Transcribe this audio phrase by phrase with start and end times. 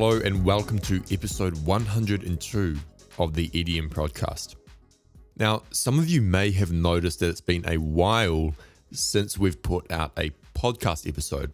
[0.00, 2.78] Hello, and welcome to episode 102
[3.18, 4.56] of the EDM podcast.
[5.36, 8.54] Now, some of you may have noticed that it's been a while
[8.92, 11.52] since we've put out a podcast episode.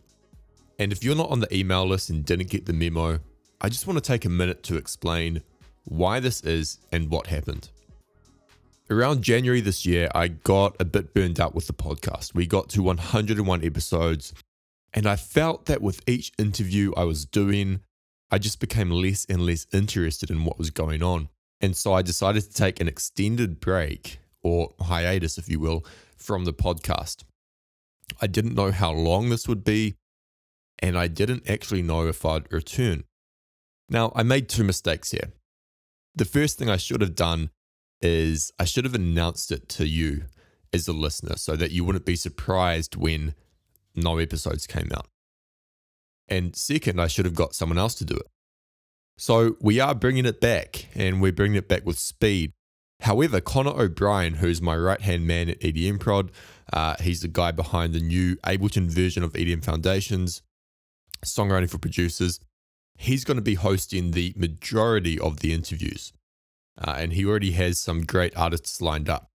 [0.78, 3.18] And if you're not on the email list and didn't get the memo,
[3.60, 5.42] I just want to take a minute to explain
[5.82, 7.70] why this is and what happened.
[8.88, 12.32] Around January this year, I got a bit burned out with the podcast.
[12.32, 14.34] We got to 101 episodes,
[14.94, 17.80] and I felt that with each interview I was doing,
[18.30, 21.28] I just became less and less interested in what was going on.
[21.60, 25.84] And so I decided to take an extended break, or hiatus, if you will,
[26.16, 27.24] from the podcast.
[28.20, 29.96] I didn't know how long this would be,
[30.78, 33.04] and I didn't actually know if I'd return.
[33.88, 35.32] Now, I made two mistakes here.
[36.14, 37.50] The first thing I should have done
[38.00, 40.24] is I should have announced it to you
[40.72, 43.34] as a listener so that you wouldn't be surprised when
[43.94, 45.06] no episodes came out.
[46.28, 48.26] And second, I should have got someone else to do it.
[49.18, 52.52] So we are bringing it back and we're bringing it back with speed.
[53.00, 56.30] However, Connor O'Brien, who's my right hand man at EDM Prod,
[56.72, 60.42] uh, he's the guy behind the new Ableton version of EDM Foundations,
[61.24, 62.40] songwriting for producers.
[62.98, 66.12] He's going to be hosting the majority of the interviews
[66.78, 69.30] uh, and he already has some great artists lined up.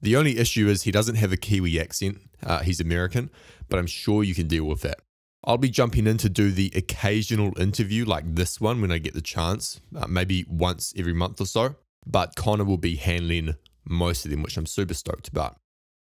[0.00, 2.18] The only issue is he doesn't have a Kiwi accent.
[2.42, 3.30] Uh, he's American,
[3.68, 5.00] but I'm sure you can deal with that.
[5.44, 9.14] I'll be jumping in to do the occasional interview like this one when I get
[9.14, 11.76] the chance, uh, maybe once every month or so.
[12.06, 15.56] But Connor will be handling most of them, which I'm super stoked about.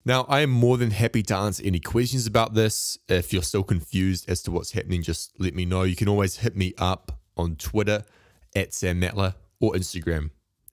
[0.04, 2.98] Now, I am more than happy to answer any questions about this.
[3.08, 5.82] If you're still confused as to what's happening, just let me know.
[5.82, 8.04] You can always hit me up on Twitter
[8.56, 10.30] at Sam Matla or Instagram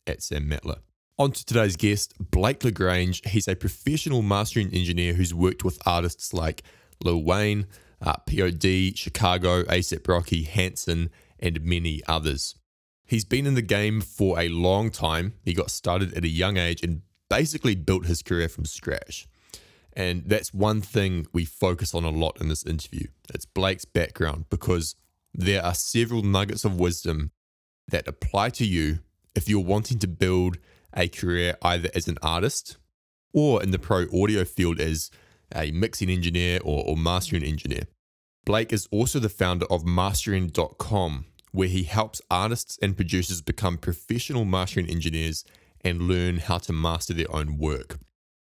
[0.08, 0.78] at Sam Matla.
[1.18, 3.22] On to today's guest, Blake La Grange.
[3.26, 6.64] He's a professional mastering engineer who's worked with artists like
[7.04, 7.68] Lil Wayne,
[8.06, 12.56] uh, POD, Chicago, ASAP Rocky, Hanson, and many others.
[13.04, 15.34] He's been in the game for a long time.
[15.44, 19.28] He got started at a young age and basically built his career from scratch.
[19.94, 23.08] And that's one thing we focus on a lot in this interview.
[23.34, 24.96] It's Blake's background because
[25.34, 27.32] there are several nuggets of wisdom
[27.88, 29.00] that apply to you
[29.36, 30.58] if you're wanting to build
[30.94, 32.78] a career either as an artist
[33.34, 35.12] or in the pro audio field as
[35.54, 37.84] a mixing engineer or, or mastering engineer.
[38.46, 44.46] Blake is also the founder of mastering.com, where he helps artists and producers become professional
[44.46, 45.44] mastering engineers
[45.82, 47.98] and learn how to master their own work.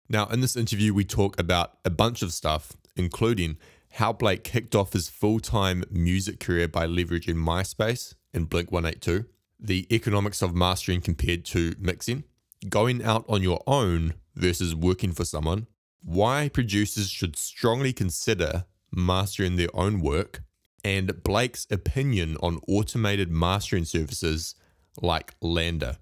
[0.09, 3.57] Now, in this interview, we talk about a bunch of stuff, including
[3.93, 9.25] how Blake kicked off his full time music career by leveraging MySpace and Blink 182,
[9.59, 12.25] the economics of mastering compared to mixing,
[12.69, 15.67] going out on your own versus working for someone,
[16.03, 20.43] why producers should strongly consider mastering their own work,
[20.83, 24.55] and Blake's opinion on automated mastering services
[25.03, 25.99] like Landr.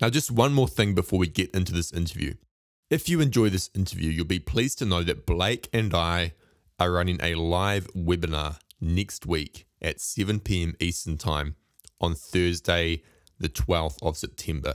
[0.00, 2.34] Now, just one more thing before we get into this interview.
[2.90, 6.34] If you enjoy this interview, you'll be pleased to know that Blake and I
[6.78, 10.74] are running a live webinar next week at 7 p.m.
[10.80, 11.56] Eastern Time
[12.00, 13.02] on Thursday,
[13.38, 14.74] the 12th of September.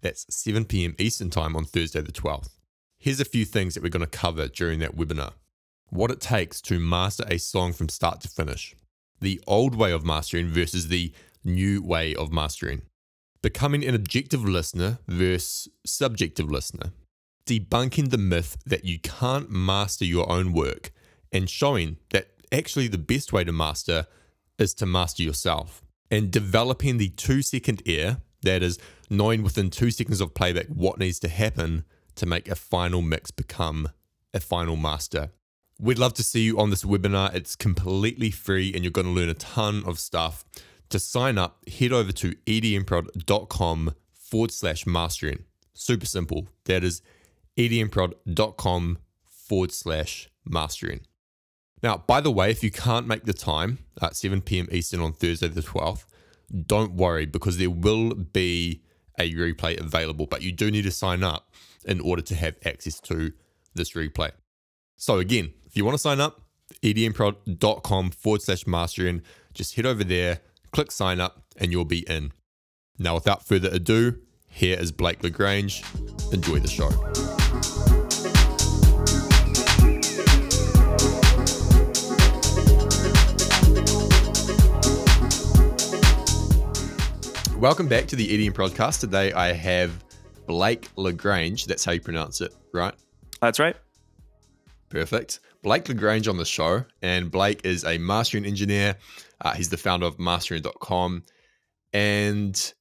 [0.00, 0.94] That's 7 p.m.
[0.98, 2.50] Eastern Time on Thursday, the 12th.
[2.98, 5.32] Here's a few things that we're going to cover during that webinar
[5.90, 8.74] what it takes to master a song from start to finish,
[9.20, 11.12] the old way of mastering versus the
[11.44, 12.82] new way of mastering,
[13.42, 16.92] becoming an objective listener versus subjective listener,
[17.46, 20.92] debunking the myth that you can't master your own work,
[21.32, 24.06] and showing that actually the best way to master
[24.58, 25.82] is to master yourself.
[26.10, 30.98] And developing the two second ear, that is, knowing within two seconds of playback what
[30.98, 31.84] needs to happen
[32.16, 33.88] to make a final mix become
[34.34, 35.30] a final master.
[35.82, 37.34] We'd love to see you on this webinar.
[37.34, 40.44] It's completely free and you're going to learn a ton of stuff.
[40.90, 45.44] To sign up, head over to edmprod.com forward slash mastering.
[45.72, 46.48] Super simple.
[46.66, 47.00] That is
[47.56, 51.00] edmprod.com forward slash mastering.
[51.82, 54.68] Now, by the way, if you can't make the time at 7 p.m.
[54.70, 56.04] Eastern on Thursday the 12th,
[56.66, 58.82] don't worry because there will be
[59.18, 61.54] a replay available, but you do need to sign up
[61.86, 63.32] in order to have access to
[63.74, 64.30] this replay.
[64.98, 66.40] So, again, if you want to sign up,
[66.82, 69.22] edmprod.com forward slash mastering,
[69.54, 70.40] just head over there,
[70.72, 72.32] click sign up, and you'll be in.
[72.98, 74.18] Now, without further ado,
[74.48, 75.84] here is Blake La Grange.
[76.32, 76.88] Enjoy the show.
[87.60, 88.98] Welcome back to the EDM podcast.
[88.98, 90.02] Today I have
[90.48, 91.66] Blake La Grange.
[91.66, 92.94] That's how you pronounce it, right?
[93.40, 93.76] That's right.
[94.88, 95.38] Perfect.
[95.62, 98.96] Blake La Grange on the show, and Blake is a mastering engineer,
[99.42, 101.22] Uh, he's the founder of mastering.com.
[101.94, 102.74] And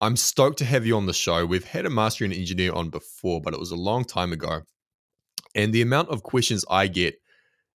[0.00, 1.44] I'm stoked to have you on the show.
[1.44, 4.62] We've had a mastering engineer on before, but it was a long time ago.
[5.56, 7.16] And the amount of questions I get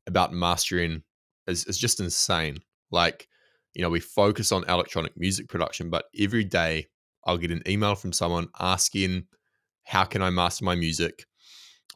[0.07, 1.03] about mastering
[1.47, 2.59] is, is just insane.
[2.91, 3.27] Like,
[3.73, 6.87] you know, we focus on electronic music production, but every day
[7.25, 9.25] I'll get an email from someone asking,
[9.83, 11.25] How can I master my music?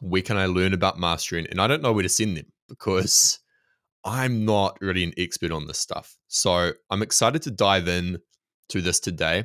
[0.00, 1.46] Where can I learn about mastering?
[1.46, 3.38] And I don't know where to send them because
[4.04, 6.16] I'm not really an expert on this stuff.
[6.28, 8.18] So I'm excited to dive in
[8.68, 9.44] to this today.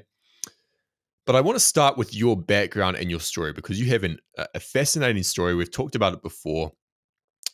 [1.25, 4.19] But I want to start with your background and your story because you have an,
[4.56, 5.54] a fascinating story.
[5.54, 6.71] We've talked about it before.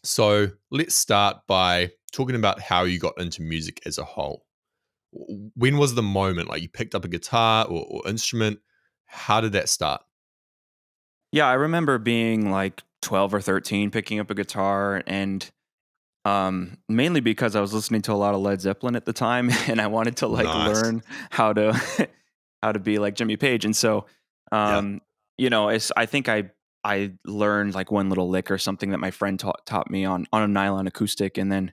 [0.03, 4.45] So let's start by talking about how you got into music as a whole.
[5.11, 8.59] When was the moment like you picked up a guitar or, or instrument?
[9.07, 10.01] How did that start?
[11.31, 15.49] Yeah, I remember being like 12 or 13 picking up a guitar and
[16.25, 19.51] um, mainly because I was listening to a lot of Led Zeppelin at the time
[19.67, 20.75] and I wanted to like nice.
[20.75, 22.09] learn how to
[22.63, 24.07] how to be like Jimmy Page and so
[24.51, 24.99] um, yeah.
[25.37, 26.49] you know it's I think I
[26.83, 30.25] I learned like one little lick or something that my friend taught taught me on
[30.33, 31.71] on a nylon acoustic and then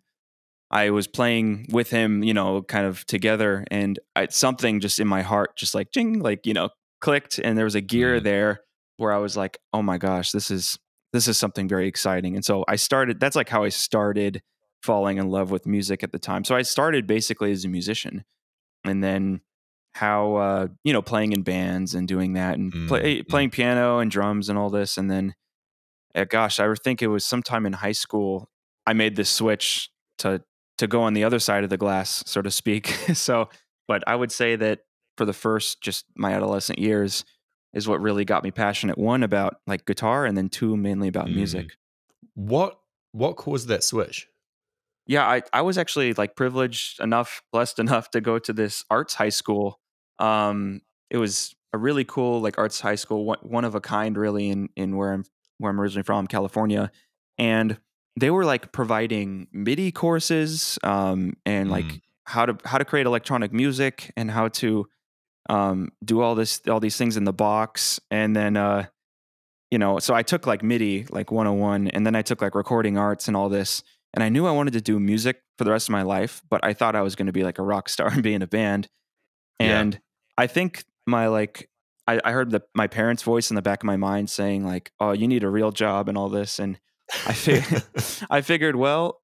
[0.70, 5.08] I was playing with him, you know, kind of together and I, something just in
[5.08, 6.70] my heart just like jing like, you know,
[7.00, 8.22] clicked and there was a gear mm.
[8.22, 8.60] there
[8.98, 10.78] where I was like, "Oh my gosh, this is
[11.12, 13.20] this is something very exciting." And so I started.
[13.20, 14.42] That's like how I started
[14.82, 16.44] falling in love with music at the time.
[16.44, 18.24] So I started basically as a musician,
[18.84, 19.40] and then
[19.94, 23.28] how uh, you know playing in bands and doing that and mm-hmm.
[23.28, 25.34] playing piano and drums and all this, and then
[26.14, 28.48] uh, gosh, I think it was sometime in high school
[28.86, 30.42] I made this switch to
[30.78, 32.86] to go on the other side of the glass, so to speak.
[33.14, 33.48] so,
[33.86, 34.80] but I would say that
[35.16, 37.24] for the first just my adolescent years,
[37.74, 38.98] is what really got me passionate.
[38.98, 41.36] One about like guitar, and then two mainly about mm.
[41.36, 41.76] music.
[42.34, 42.78] What
[43.12, 44.28] what caused that switch?
[45.06, 49.14] Yeah, I I was actually like privileged enough, blessed enough to go to this arts
[49.14, 49.80] high school.
[50.18, 54.16] Um, it was a really cool like arts high school, one, one of a kind,
[54.16, 55.24] really in in where I'm
[55.58, 56.90] where I'm originally from, California,
[57.38, 57.78] and
[58.18, 62.00] they were like providing MIDI courses um, and like mm.
[62.24, 64.86] how to how to create electronic music and how to
[65.48, 68.86] um, do all this all these things in the box and then uh,
[69.72, 72.98] you know so i took like midi like 101 and then i took like recording
[72.98, 73.82] arts and all this
[74.14, 76.64] and i knew i wanted to do music for the rest of my life but
[76.64, 78.46] i thought i was going to be like a rock star and be in a
[78.46, 78.86] band
[79.58, 80.00] and yeah.
[80.38, 81.68] i think my like
[82.06, 84.92] I, I heard the, my parents voice in the back of my mind saying like
[85.00, 86.78] oh you need a real job and all this and
[87.26, 87.82] i figured
[88.30, 89.21] i figured well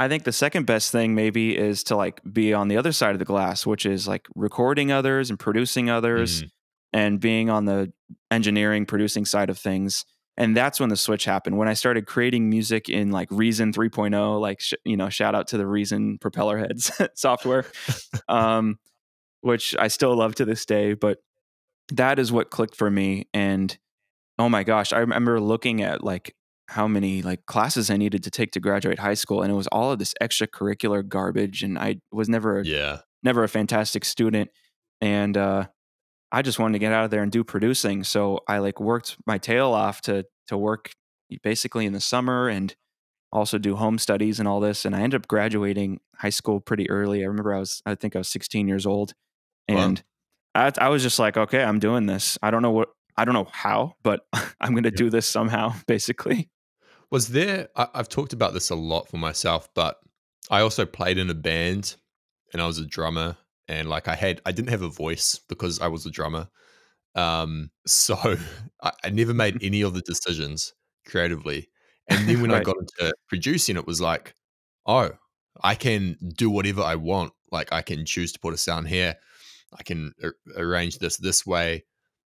[0.00, 3.12] I think the second best thing maybe is to like be on the other side
[3.12, 6.48] of the glass, which is like recording others and producing others mm.
[6.94, 7.92] and being on the
[8.30, 10.06] engineering producing side of things.
[10.38, 11.58] And that's when the switch happened.
[11.58, 15.48] When I started creating music in like Reason 3.0, like sh- you know, shout out
[15.48, 17.66] to the Reason Propellerheads software,
[18.26, 18.78] um,
[19.42, 20.94] which I still love to this day.
[20.94, 21.18] But
[21.92, 23.28] that is what clicked for me.
[23.34, 23.76] And
[24.38, 26.34] oh my gosh, I remember looking at like
[26.70, 29.66] how many like classes I needed to take to graduate high school, and it was
[29.68, 31.62] all of this extracurricular garbage.
[31.62, 34.50] And I was never, yeah, never a fantastic student,
[35.00, 35.66] and uh,
[36.30, 38.04] I just wanted to get out of there and do producing.
[38.04, 40.92] So I like worked my tail off to to work
[41.42, 42.74] basically in the summer and
[43.32, 44.84] also do home studies and all this.
[44.84, 47.22] And I ended up graduating high school pretty early.
[47.22, 49.12] I remember I was, I think I was 16 years old,
[49.68, 50.02] and
[50.54, 50.70] wow.
[50.78, 52.38] I, I was just like, okay, I'm doing this.
[52.42, 54.20] I don't know what I don't know how, but
[54.60, 54.96] I'm going to yeah.
[54.96, 56.48] do this somehow, basically.
[57.10, 57.68] Was there?
[57.76, 59.98] I, I've talked about this a lot for myself, but
[60.50, 61.96] I also played in a band,
[62.52, 63.36] and I was a drummer,
[63.68, 66.48] and like I had, I didn't have a voice because I was a drummer.
[67.14, 68.36] Um, so
[68.82, 69.66] I, I never made mm-hmm.
[69.66, 70.74] any of the decisions
[71.06, 71.68] creatively.
[72.08, 72.60] And then when right.
[72.60, 74.34] I got into producing, it was like,
[74.86, 75.10] oh,
[75.62, 77.32] I can do whatever I want.
[77.50, 79.16] Like I can choose to put a sound here.
[79.76, 81.84] I can ar- arrange this this way.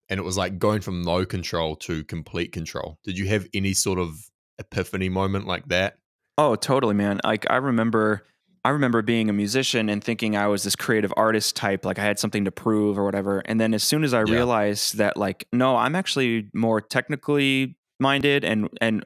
[0.09, 2.99] And it was like going from no control to complete control.
[3.05, 4.31] Did you have any sort of
[4.63, 5.99] epiphany moment like that?
[6.39, 7.21] Oh, totally, man.
[7.25, 8.25] Like I remember
[8.65, 12.05] I remember being a musician and thinking I was this creative artist type, like I
[12.05, 13.41] had something to prove or whatever.
[13.41, 14.35] And then as soon as I yeah.
[14.35, 19.05] realized that like no, I'm actually more technically minded and and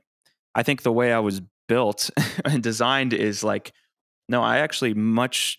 [0.55, 2.11] I think the way I was built
[2.45, 3.73] and designed is like
[4.29, 5.59] no, I actually much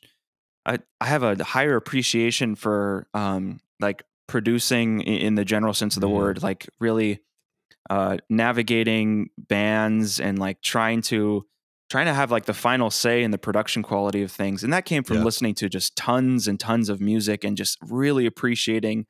[0.65, 6.01] I, I have a higher appreciation for um like producing in the general sense of
[6.01, 6.13] the mm.
[6.13, 7.21] word, like really
[7.89, 11.45] uh, navigating bands and like trying to
[11.89, 14.85] trying to have like the final say in the production quality of things and that
[14.85, 15.23] came from yeah.
[15.23, 19.05] listening to just tons and tons of music and just really appreciating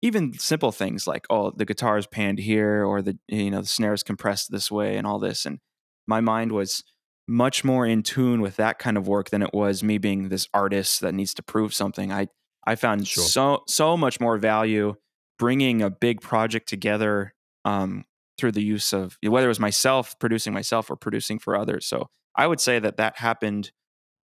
[0.00, 3.66] even simple things like oh the guitar is panned here or the you know the
[3.66, 5.58] snare is compressed this way and all this and
[6.06, 6.82] my mind was
[7.28, 10.48] much more in tune with that kind of work than it was me being this
[10.52, 12.12] artist that needs to prove something.
[12.12, 12.28] I
[12.66, 13.24] I found Sure.
[13.24, 14.94] so so much more value
[15.38, 17.34] bringing a big project together
[17.64, 18.04] um,
[18.38, 21.86] through the use of whether it was myself producing myself or producing for others.
[21.86, 23.72] So I would say that that happened.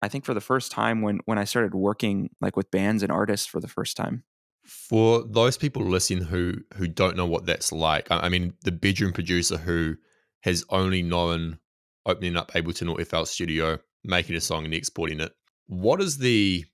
[0.03, 3.11] I think for the first time when when I started working like with bands and
[3.11, 4.25] artists for the first time.
[4.65, 8.73] For those people listening who who don't know what that's like, I I mean, the
[8.73, 9.97] bedroom producer who
[10.43, 11.59] has only known
[12.07, 15.33] opening up Ableton or FL Studio, making a song and exporting it.
[15.67, 16.65] What is the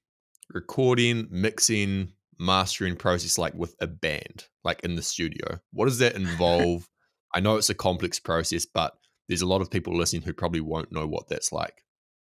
[0.53, 5.61] recording, mixing, mastering process like with a band, like in the studio?
[5.73, 6.89] What does that involve?
[7.35, 8.97] I know it's a complex process, but
[9.29, 11.85] there's a lot of people listening who probably won't know what that's like.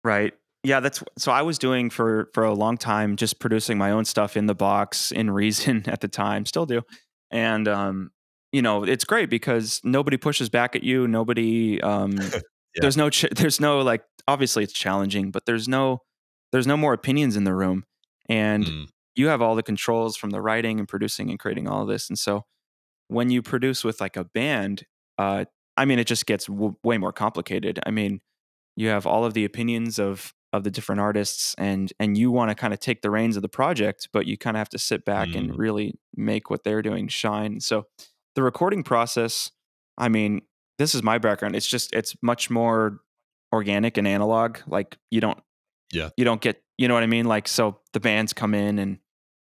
[0.05, 0.35] Right.
[0.63, 4.05] Yeah, that's so I was doing for for a long time just producing my own
[4.05, 6.83] stuff in the box in Reason at the time, still do.
[7.31, 8.11] And um
[8.53, 12.19] you know, it's great because nobody pushes back at you, nobody um
[12.77, 12.83] Yeah.
[12.83, 16.01] there's no ch- there's no like obviously it's challenging, but there's no
[16.53, 17.85] there's no more opinions in the room
[18.29, 21.83] and Mm, you have all the controls from the writing and producing and creating all
[21.83, 22.09] of this.
[22.11, 22.45] And so
[23.09, 24.85] when you produce with like a band,
[25.19, 25.45] uh
[25.77, 27.79] I mean it just gets w- way more complicated.
[27.87, 28.21] I mean,
[28.77, 32.51] you have all of the opinions of of the different artists and and you want
[32.51, 34.79] to kind of take the reins of the project but you kind of have to
[34.79, 37.85] sit back and mm, really make what they're doing shine so
[38.35, 39.51] the recording process
[39.99, 40.41] i mean
[40.79, 43.01] this is my background it's just it's much more
[43.53, 45.39] organic and analog like you don't
[45.93, 46.11] yeah.
[46.17, 48.99] you don't get you know what i mean like so the bands come in and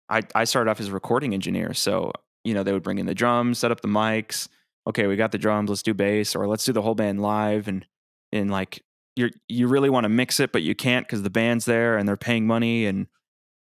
[0.09, 2.13] i i started off as a recording engineer so
[2.45, 4.49] you know they would bring in the drums set up the mics.
[4.87, 7.69] Okay we got the drums let's do bass or let's do the whole band live
[7.69, 7.87] and
[8.33, 8.83] and like
[9.17, 12.07] you you really want to mix it but you can't because the band's there and
[12.09, 13.07] they're paying money and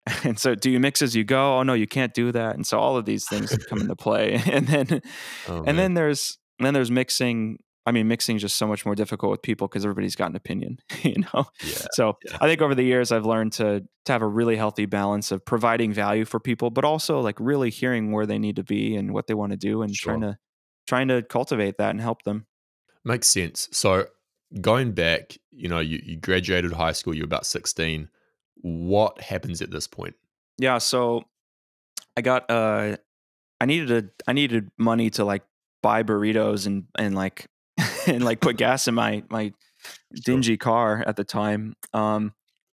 [0.25, 1.59] and so do you mix as you go?
[1.59, 2.57] Oh no you can't do that.
[2.57, 4.43] And so all of these things come into play.
[4.51, 5.01] And then
[5.49, 5.77] Oh and man.
[5.77, 9.31] then there's and then there's mixing i mean mixing is just so much more difficult
[9.31, 11.87] with people because everybody's got an opinion you know Yeah.
[11.93, 12.39] so Yeah.
[12.41, 15.45] i think over the years i've learned to to have a really healthy balance of
[15.45, 19.13] providing value for people but also like really hearing where they need to be and
[19.13, 20.37] what they want to do and trying to
[20.87, 22.47] trying to cultivate that and help them
[23.05, 23.69] Makes sense.
[23.73, 24.07] So
[24.61, 28.09] going back, you know, you, you graduated high school, you're about 16.
[28.61, 30.15] What happens at this point?
[30.59, 31.25] yeah so
[32.17, 32.97] i got uh
[33.61, 35.43] i needed a i needed money to like
[35.83, 37.47] buy burritos and and like
[38.07, 39.53] and like put gas in my my
[40.25, 41.75] dingy car at the time.
[41.93, 42.33] Um,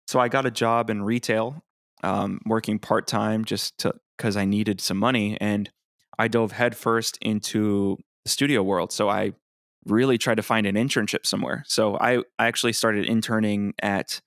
[0.06, 1.64] so I got a job in retail,
[2.02, 5.70] um, working part time just to because I needed some money, and
[6.18, 8.92] I dove headfirst into the studio world.
[8.92, 9.32] So I
[9.86, 11.64] really tried to find an internship somewhere.
[11.66, 14.20] So I I actually started interning at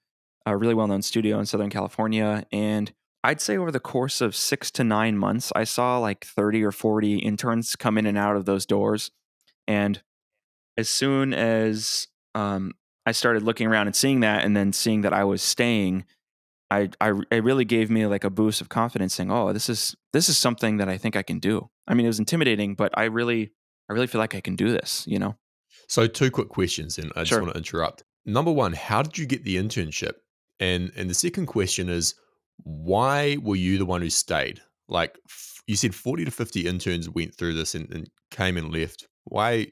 [0.45, 2.91] a really well known studio in Southern California, and
[3.23, 6.71] I'd say over the course of six to nine months, I saw like thirty or
[6.71, 9.11] forty interns come in and out of those doors,
[9.67, 10.01] and
[10.77, 12.73] as soon as um,
[13.05, 16.05] I started looking around and seeing that, and then seeing that I was staying,
[16.69, 19.95] I, I it really gave me like a boost of confidence, saying, "Oh, this is
[20.13, 22.91] this is something that I think I can do." I mean, it was intimidating, but
[22.97, 23.51] I really
[23.89, 25.05] I really feel like I can do this.
[25.07, 25.37] You know?
[25.87, 27.41] So two quick questions, and I just Sure.
[27.41, 28.03] want to interrupt.
[28.25, 30.13] Number one, how did you get the internship?
[30.59, 32.13] And and the second question is,
[32.63, 34.59] why were you the one who stayed?
[34.89, 38.71] Like f- you said, forty to fifty interns went through this and, and came and
[38.73, 39.07] left.
[39.23, 39.67] Why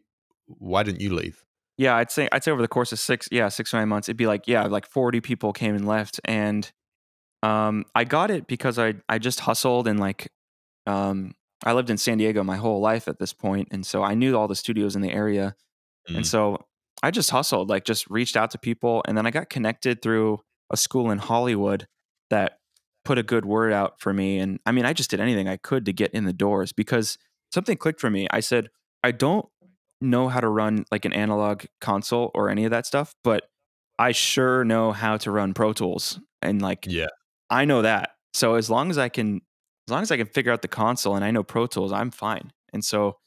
[0.47, 1.43] why didn't you leave?
[1.77, 4.07] Yeah, I'd say I'd say over the course of six yeah six or nine months,
[4.09, 6.71] it'd be like yeah like forty people came and left, and
[7.43, 10.31] um, I got it because I I just hustled and like
[10.87, 11.33] um,
[11.65, 14.37] I lived in San Diego my whole life at this point, and so I knew
[14.37, 15.55] all the studios in the area
[16.15, 16.65] And Mm, so
[17.03, 19.03] I just hustled, like just reached out to people.
[19.07, 21.87] And then I got connected through a school in Hollywood
[22.29, 22.59] that
[23.03, 24.39] put a good word out for me.
[24.39, 27.17] And I mean, I just did anything I could to get in the doors because
[27.53, 28.27] something clicked for me.
[28.31, 28.69] I said,
[29.03, 29.47] I don't
[30.01, 33.43] know how to run like an analog console or any of that stuff, but
[33.97, 36.19] I sure know how to run Pro Tools.
[36.41, 37.07] And like, yeah.
[37.49, 38.11] I know that.
[38.33, 39.41] So as long as I can,
[39.87, 42.11] as long as I can figure out the console and I know Pro Tools, I'm
[42.11, 42.51] fine.
[42.73, 43.17] And so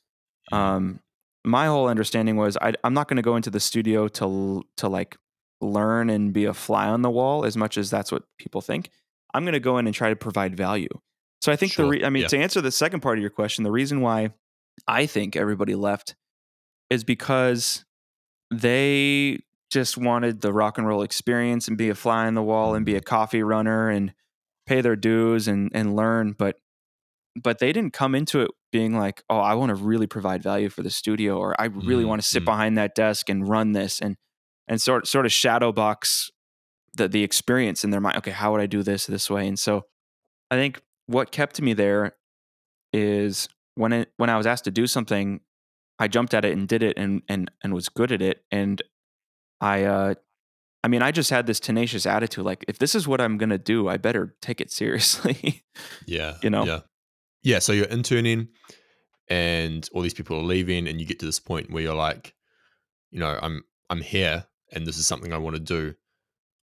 [0.53, 1.01] um
[1.45, 4.89] my whole understanding was I, i'm not going to go into the studio to to
[4.89, 5.17] like
[5.61, 8.89] learn and be a fly on the wall as much as that's what people think
[9.35, 10.89] i'm going to go in and try to provide value
[11.43, 12.29] so i think the re- i mean Yeah.
[12.29, 14.31] to answer the second part of your question the reason why
[14.87, 16.15] i think everybody left
[16.91, 17.85] is because
[18.53, 19.41] they
[19.71, 22.87] just wanted the rock and roll experience and be a fly on the wall and
[22.87, 24.15] be a coffee runner and
[24.67, 26.57] pay their dues and and learn but
[27.41, 30.69] but they didn't come into it being like, "Oh, I want to really provide value
[30.69, 33.73] for the studio," or "I really Mm, want to sit behind that desk and run
[33.73, 34.17] this," and
[34.67, 36.31] and sort sort of shadow box
[36.95, 38.17] the the experience in their mind.
[38.19, 39.47] Okay, how would I do this this way?
[39.47, 39.87] And so
[40.51, 42.17] I think what kept me there
[42.93, 45.41] is when it when I was asked to do something,
[45.99, 48.81] I jumped at it and did it and and and was good at it, and
[49.61, 50.15] I uh
[50.85, 53.51] I mean, I just had this tenacious attitude like, if this is what I'm going
[53.51, 55.65] to do, I better take it seriously.
[56.07, 56.37] Yeah.
[56.43, 56.65] You know?
[56.65, 56.81] Yeah.
[57.43, 57.59] Yeah.
[57.59, 58.49] So you're interning
[59.29, 62.35] and all these people are leaving and you get to this point where you're like,
[63.11, 65.95] you know, I'm I'm here and this is something I want to do.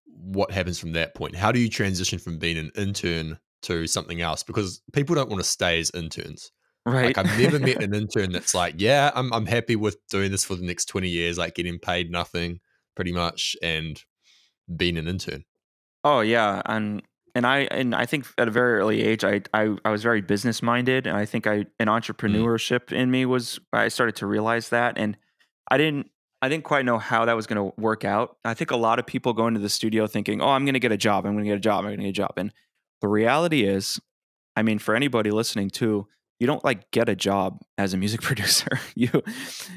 [0.05, 1.35] What happens from that point?
[1.35, 4.43] How do you transition from being an intern to something else?
[4.43, 6.51] Because people don't want to stay as interns.
[6.93, 7.15] Right.
[7.15, 10.45] Like I've never met an intern that's like, yeah, I'm I'm happy with doing this
[10.45, 12.59] for the next 20 years, like getting paid nothing
[12.95, 14.01] pretty much and
[14.75, 15.45] being an intern.
[16.03, 17.01] Oh yeah, and
[17.33, 20.21] and I and I think at a very early age, I I, I was very
[20.21, 21.99] business minded, and I think I an mm.
[21.99, 25.17] entrepreneurship in me was I started to realize that, and
[25.69, 26.09] I didn't
[26.41, 28.37] I didn't quite know how that was going to work out.
[28.45, 30.79] I think a lot of people go into the studio thinking, oh, I'm going to
[30.79, 32.33] get a job, I'm going to get a job, I'm going to get a job,
[32.37, 32.53] and
[33.01, 33.99] the reality is,
[34.55, 36.07] I mean, for anybody listening too,
[36.39, 38.79] you don't like get a job as a music producer.
[38.95, 39.23] you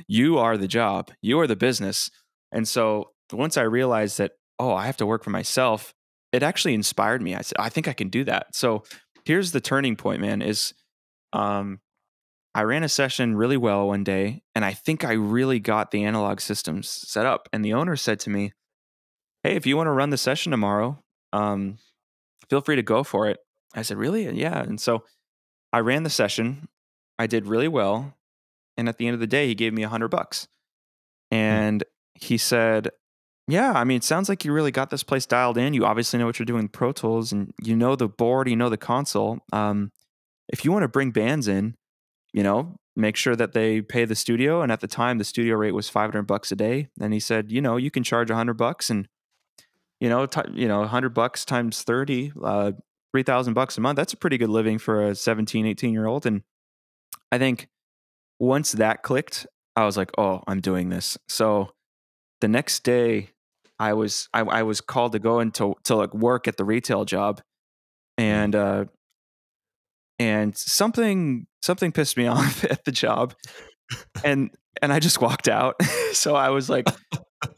[0.07, 2.11] you are the job, you are the business,
[2.53, 5.95] and so once I realized that, oh, I have to work for myself
[6.33, 7.35] it actually inspired me.
[7.35, 8.55] I said, I think I can do that.
[8.55, 8.85] So
[9.25, 10.75] here's the turning point, man, is
[11.33, 11.81] um
[12.55, 16.05] I ran a session really well one day and I think I really got the
[16.05, 17.49] analog systems set up.
[17.53, 18.53] And the owner said to me,
[19.43, 21.79] Hey, if you want to run the session tomorrow, um,
[22.51, 23.39] feel free to go for it.
[23.75, 24.29] I said, Really?
[24.31, 24.61] Yeah.
[24.61, 25.05] And so
[25.73, 26.69] I ran the session.
[27.19, 28.15] I did really well.
[28.77, 30.49] And at the end of the day, he gave me a hundred bucks.
[31.31, 31.85] And
[32.15, 32.91] he said,
[33.49, 35.73] yeah, I mean, it sounds like you really got this place dialed in.
[35.73, 38.57] You obviously know what you're doing with Pro Tools, and you know the board, you
[38.57, 39.39] know the console.
[39.53, 39.91] Um,
[40.49, 41.75] if you want to bring bands in,
[42.35, 44.61] you know, make sure that they pay the studio.
[44.61, 46.89] And at the time, the studio rate was 500 bucks a day.
[47.01, 49.09] And he said, you know, you can charge 100 bucks, and
[49.99, 52.73] you know, t- you know, 100 bucks times 30, uh,
[53.13, 53.97] 3,000 bucks a month.
[53.97, 56.27] That's a pretty good living for a 17, 18 year old.
[56.27, 56.43] And
[57.33, 57.69] I think
[58.39, 59.47] once that clicked,
[59.77, 61.17] I was like, oh, I'm doing this.
[61.29, 61.71] So
[62.41, 63.31] the next day
[63.79, 67.05] I was I, I was called to go into to like work at the retail
[67.05, 67.41] job,
[68.17, 68.87] and uh,
[70.19, 73.35] and something something pissed me off at the job,
[74.25, 74.51] and
[74.83, 75.81] and I just walked out.
[76.13, 76.89] so I was like,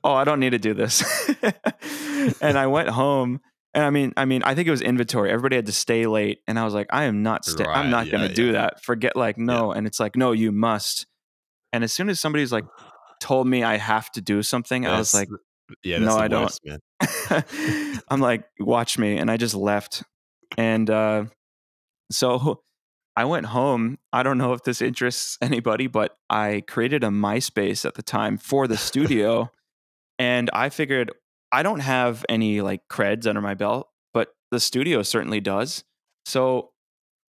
[0.05, 1.03] oh, I don't need to do this,
[2.43, 3.41] and I went home.
[3.75, 5.31] And I mean, I mean, I think it was inventory.
[5.31, 7.45] Everybody had to stay late, and I was like, I am not.
[7.45, 8.35] Sta- Right, I'm not yeah, going to yeah.
[8.35, 8.83] do that.
[8.83, 9.71] Forget like no.
[9.73, 11.07] And it's like no, you must.
[11.73, 12.65] And as soon as somebody's like
[13.21, 15.29] told me I have to do something, I was like,
[15.85, 16.59] yeah, no, that's I don't.
[17.39, 18.05] worst.
[18.11, 19.19] I'm like, watch me.
[19.19, 20.03] And I just left.
[20.59, 21.27] And uh,
[22.11, 22.63] so
[23.17, 23.99] I went home.
[24.13, 28.37] I don't know if this interests anybody, but I created a MySpace at the time
[28.37, 29.51] for the studio.
[30.19, 31.13] and I figured
[31.53, 35.85] I don't have any like creds under my belt, but the studio certainly does.
[36.25, 36.71] So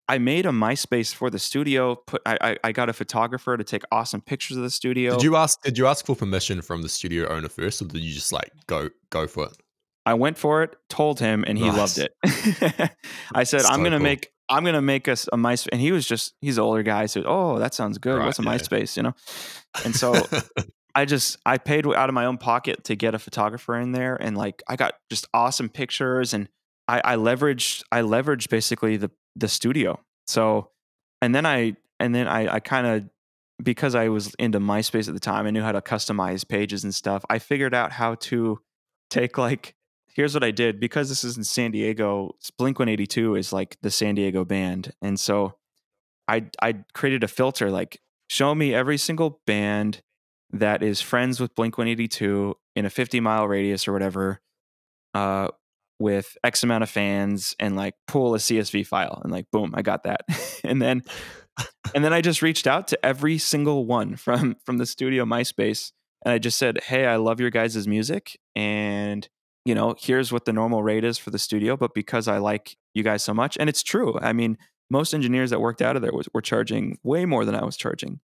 [0.07, 1.95] I made a MySpace for the studio.
[1.95, 5.13] Put I, I, I got a photographer to take awesome pictures of the studio.
[5.13, 5.61] Did you ask?
[5.61, 8.51] Did you ask for permission from the studio owner first, or did you just like
[8.67, 9.57] go go for it?
[10.05, 12.15] I went for it, told him, and he loved it.
[13.35, 14.03] I said, So "I'm gonna cool.
[14.03, 17.05] make, I'm gonna make us a MySpace," and he was just, he's an older guy.
[17.05, 18.17] So, oh, that sounds good.
[18.17, 18.57] Right, What's a yeah.
[18.57, 18.97] MySpace?
[18.97, 19.13] You know.
[19.85, 20.13] And so
[20.95, 24.15] I just, I paid out of my own pocket to get a photographer in there,
[24.15, 26.49] and like, I got just awesome pictures, and
[26.87, 29.99] I, I leveraged, I leveraged basically the the studio.
[30.27, 30.71] So,
[31.21, 33.09] and then I, and then I, I kind of.
[33.61, 36.95] Because I was into MySpace at the time, I knew how to customize pages and
[36.95, 37.25] stuff.
[37.29, 38.61] I figured out how to
[39.09, 39.75] take like
[40.19, 42.35] here's what I did because this is in San Diego.
[42.57, 45.55] Blink 182 is like the San Diego band, and so
[46.27, 50.01] I I created a filter like show me every single band
[50.51, 54.39] that is friends with Blink 182 in a 50 mile radius or whatever,
[55.13, 55.49] uh,
[55.99, 59.81] with X amount of fans, and like pull a CSV file, and like boom, I
[59.81, 60.21] got that,
[60.63, 61.03] and then
[61.93, 65.91] and then I just reached out to every single one from from the studio MySpace,
[66.23, 69.27] and I just said, "Hey, I love your guys' music, and
[69.65, 72.77] you know, here's what the normal rate is for the studio, but because I like
[72.93, 74.17] you guys so much, and it's true.
[74.21, 74.57] I mean,
[74.89, 77.77] most engineers that worked out of there was, were charging way more than I was
[77.77, 78.19] charging.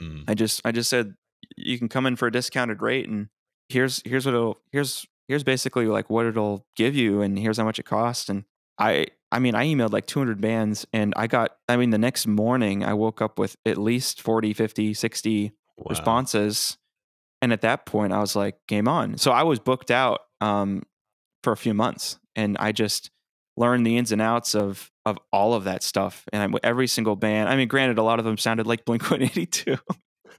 [0.00, 0.24] Mm.
[0.28, 1.14] I just I just said
[1.56, 3.28] you can come in for a discounted rate, and
[3.68, 7.64] here's here's what it'll here's here's basically like what it'll give you, and here's how
[7.64, 8.44] much it costs, and
[8.78, 12.26] I I mean I emailed like 200 bands, and I got I mean the next
[12.26, 15.86] morning I woke up with at least 40, 50, 60 Wow.
[15.90, 16.76] responses.
[17.40, 19.16] And at that point, I was like, game on.
[19.16, 20.82] So I was booked out um,
[21.44, 23.12] for a few months, and I just
[23.56, 26.24] learned the ins and outs of of all of that stuff.
[26.32, 27.48] And I, every single band.
[27.48, 29.76] I mean, granted, a lot of them sounded like Blink One Eighty Two,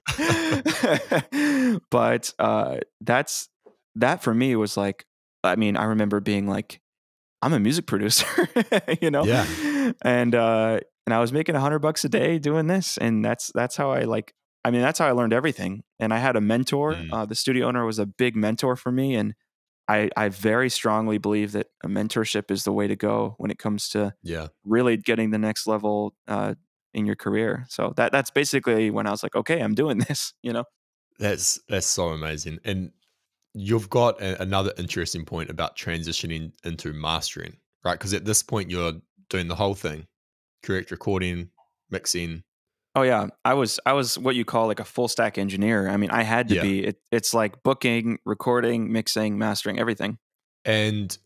[1.90, 3.48] but uh, that's
[3.96, 5.04] that for me was like.
[5.42, 6.82] I mean, I remember being like,
[7.40, 8.26] I'm a music producer,
[9.00, 9.46] you know, Yeah.
[10.02, 13.50] and uh, and I was making a hundred bucks a day doing this, and that's
[13.54, 14.34] that's how I like.
[14.66, 15.82] I mean, that's how I learned everything.
[15.98, 16.92] And I had a mentor.
[16.92, 17.08] Mm.
[17.10, 19.32] Uh, the studio owner was a big mentor for me, and
[19.88, 23.58] I, I very strongly believe that a mentorship is the way to go when it
[23.58, 24.48] comes to Yeah.
[24.62, 26.54] really getting the next level uh,
[26.94, 27.64] in your career.
[27.68, 30.34] So that that's basically when I was like, okay, I'm doing this.
[30.42, 30.64] You know.
[31.18, 32.60] That's that's so amazing.
[32.64, 32.92] And
[33.54, 37.94] you've got a, another interesting point about transitioning into mastering, right?
[37.94, 38.94] Because at this point you're
[39.28, 40.06] doing the whole thing,
[40.62, 41.50] correct recording,
[41.90, 42.42] mixing.
[42.96, 45.88] Oh yeah, I was I was what you call like a full stack engineer.
[45.88, 46.62] I mean, I had to Yeah.
[46.62, 46.84] be.
[46.86, 50.18] It, it's like booking, recording, mixing, mastering, everything.
[50.64, 51.16] And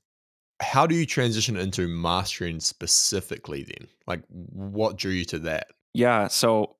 [0.64, 3.88] how do you transition into mastering specifically then?
[4.06, 5.68] Like what drew you to that?
[5.92, 6.76] Yeah, so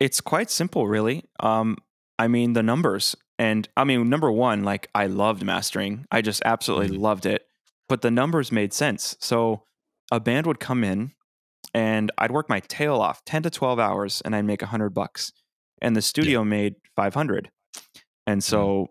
[0.00, 1.24] it's quite simple, really.
[1.40, 1.76] Um,
[2.18, 6.04] I mean, the numbers, and I mean, number one, like I loved mastering.
[6.10, 7.00] I just absolutely Mhm.
[7.00, 7.46] loved it.
[7.88, 9.16] But the numbers made sense.
[9.20, 9.62] So
[10.12, 11.12] a band would come in,
[11.72, 14.90] and I'd work my tail off, ten to twelve hours, and I'd make a hundred
[14.90, 15.32] bucks,
[15.80, 17.50] and the studio made five hundred.
[18.26, 18.88] And so,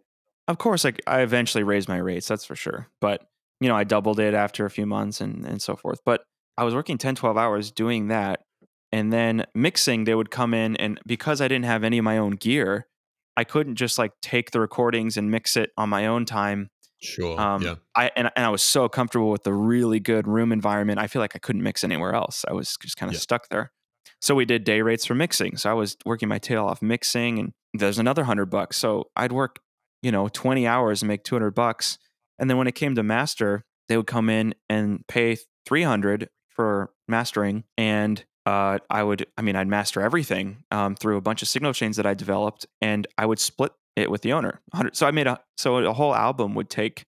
[0.47, 2.87] of course, like I eventually raised my rates, that's for sure.
[3.01, 3.27] But
[3.59, 5.99] you know, I doubled it after a few months and and so forth.
[6.05, 6.21] But
[6.57, 8.41] I was working 10, 12 hours doing that.
[8.91, 12.17] And then mixing, they would come in and because I didn't have any of my
[12.17, 12.87] own gear,
[13.35, 16.69] I couldn't just like take the recordings and mix it on my own time.
[17.01, 17.39] Sure.
[17.39, 17.75] Um, yeah.
[17.95, 20.99] I and, and I was so comfortable with the really good room environment.
[20.99, 22.43] I feel like I couldn't mix anywhere else.
[22.47, 23.19] I was just kind of Yeah.
[23.19, 23.71] stuck there.
[24.21, 25.57] So we did day rates for mixing.
[25.57, 28.77] So I was working my tail off mixing, and there's another hundred bucks.
[28.77, 29.59] So I'd work,
[30.01, 31.99] you know, 20 hours and make 200 bucks.
[32.39, 36.91] And then when it came to master, they would come in and pay 300 for
[37.07, 41.47] mastering, and uh, I would, I mean, I'd master everything um, through a bunch of
[41.47, 44.61] signal chains that I developed, and I would split it with the owner.
[44.71, 47.03] 100 So I made a, so a whole album would take,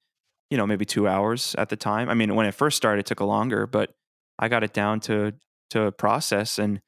[0.49, 2.09] you know, maybe two hours at the time.
[2.09, 3.91] I mean, when it first started, it took a longer, but
[4.37, 5.33] I got it down to
[5.71, 6.81] to process, and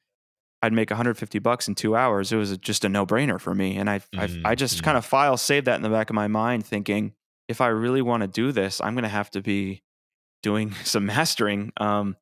[0.62, 2.32] I'd make 150 bucks in two hours.
[2.32, 4.84] It was just a no brainer for me, and I I, I just Mhm.
[4.84, 7.14] kind of file saved that in the back of my mind, thinking
[7.52, 9.82] if I really want to do this, I'm going to have to be
[10.42, 11.72] doing some mastering.
[11.76, 12.16] Um,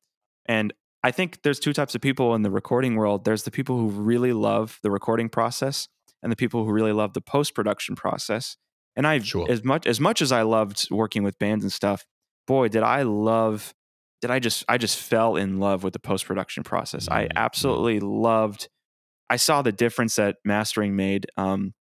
[0.45, 3.25] and I think there's two types of people in the recording world.
[3.25, 5.87] There's the people who really love the recording process,
[6.21, 8.55] and the people who really love the post production process.
[8.95, 9.49] And I, Sure.
[9.49, 12.05] as much as much as I loved working with bands and stuff,
[12.45, 13.73] boy, did I love.
[14.21, 17.07] Did I just I just fell in love with the post production process.
[17.09, 17.31] I Mm, mm.
[17.37, 18.69] absolutely loved.
[19.31, 21.73] I saw the difference that mastering made um,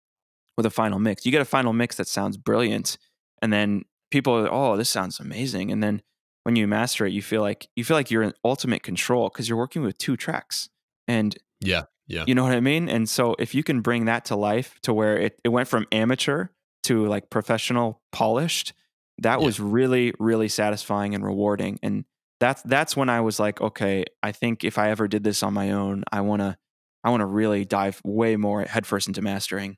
[0.57, 1.27] with a final mix.
[1.27, 2.97] You get a final mix that sounds brilliant,
[3.43, 6.03] and then people, are, oh, this sounds amazing, and then
[6.45, 9.49] when you master it, you feel like you feel like you're in ultimate control because
[9.49, 10.69] you're working with two tracks,
[11.07, 11.85] and Yeah.
[12.07, 12.25] Yeah.
[12.27, 12.89] you know what I mean.
[12.89, 15.87] And so if you can bring that to life to where it, it went from
[15.93, 16.47] amateur
[16.85, 18.73] to like professional, polished,
[19.19, 19.45] that Yeah.
[19.45, 21.79] was really really satisfying and rewarding.
[21.83, 22.05] And
[22.41, 25.53] that's that's when I was like, okay, I think if I ever did this on
[25.53, 26.57] my own, I wanna
[27.05, 29.77] I wanna really dive way more headfirst into mastering.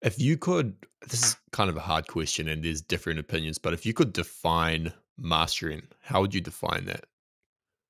[0.00, 0.76] If you could,
[1.08, 4.12] this is kind of a hard question and there's different opinions, but if you could
[4.12, 7.04] define mastering, how would you define that?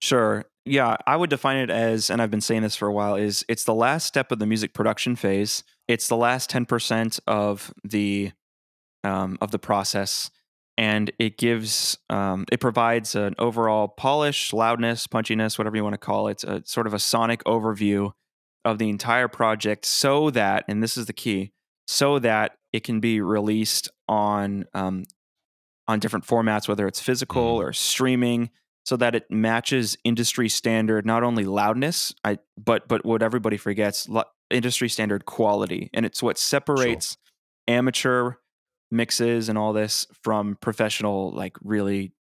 [0.01, 0.45] Sure.
[0.67, 3.45] Yeah, I would define it as, and I've been saying this for a while, is
[3.49, 5.63] it's the last step of the music production phase.
[5.89, 8.33] It's the last ten percent of the
[9.03, 10.31] um, of the process,
[10.77, 15.99] and it gives um, it provides an overall polish, loudness, punchiness, whatever you want to
[15.99, 18.13] call it, a sort of a sonic overview
[18.65, 21.53] of the entire project, so that, and this is the key,
[21.87, 25.05] so that it can be released on um,
[25.87, 27.63] on different formats, whether it's physical Mm.
[27.63, 28.51] or streaming,
[28.85, 34.09] so that it matches industry standard not only loudness, I but but what everybody forgets,
[34.09, 37.17] lo- industry standard quality, and it's what separates
[37.69, 38.33] amateur
[38.91, 42.13] mixes and all this from professional, like really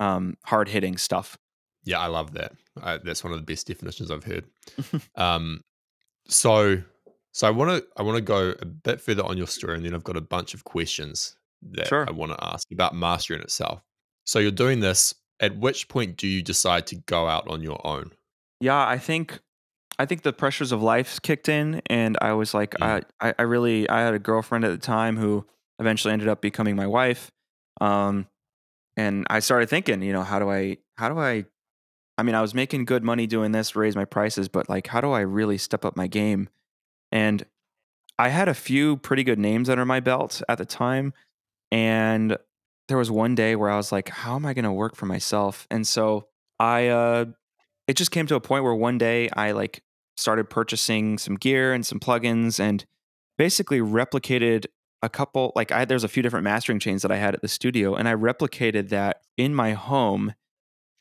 [0.00, 1.36] um, hard hitting stuff.
[1.84, 2.52] Yeah, I love that.
[3.04, 4.46] That's one of the best definitions I've heard.
[5.16, 5.60] um,
[6.26, 6.82] so,
[7.34, 9.84] so I want to I want to go a bit further on your story, and
[9.84, 11.36] then I've got a bunch of questions
[11.72, 12.06] that Sure.
[12.08, 13.82] I want to ask about mastering itself.
[14.24, 15.14] So you're doing this.
[15.40, 18.12] At which point do you decide to go out on your own?
[18.60, 19.40] Yeah, I think
[19.98, 23.04] I think the pressures of life kicked in, and I was like, Mm.
[23.20, 25.44] I, I I really I had a girlfriend at the time who
[25.80, 27.32] eventually ended up becoming my wife,
[27.80, 28.28] um,
[28.96, 31.46] and I started thinking, you know, how do I how do I
[32.16, 35.00] I mean, I was making good money doing this raise my prices, but like, how
[35.00, 36.48] do I really step up my game?
[37.14, 37.46] And
[38.18, 41.14] I had a few pretty good names under my belt at the time,
[41.72, 42.36] and
[42.88, 45.06] there was one day where I was like, how am I going to work for
[45.06, 45.66] myself?
[45.70, 46.28] And so
[46.60, 47.26] I uh
[47.88, 49.82] it just came to a point where one day I like
[50.16, 52.84] started purchasing some gear and some plugins and
[53.38, 54.66] basically replicated
[55.02, 57.48] a couple like I there's a few different mastering chains that I had at the
[57.48, 60.34] studio and I replicated that in my home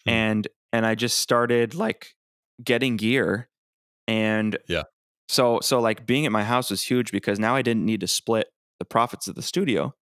[0.06, 0.10] Hmm.
[0.12, 2.16] and and I just started like
[2.64, 3.50] getting gear
[4.08, 4.84] and Yeah.
[5.28, 8.08] So so like being at my house was huge because now I didn't need to
[8.08, 8.48] split
[8.80, 9.94] the profits of the studio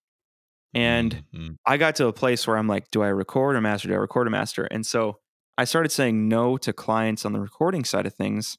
[0.74, 1.58] And Mhm.
[1.66, 3.88] I got to a place where I'm like, do I record or master?
[3.90, 4.66] Do I record a master?
[4.66, 5.20] And so
[5.58, 8.58] I started saying no to clients on the recording side of things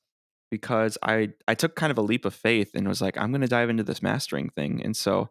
[0.50, 3.40] because I I took kind of a leap of faith and was like, I'm going
[3.42, 4.82] to dive into this mastering thing.
[4.84, 5.30] And so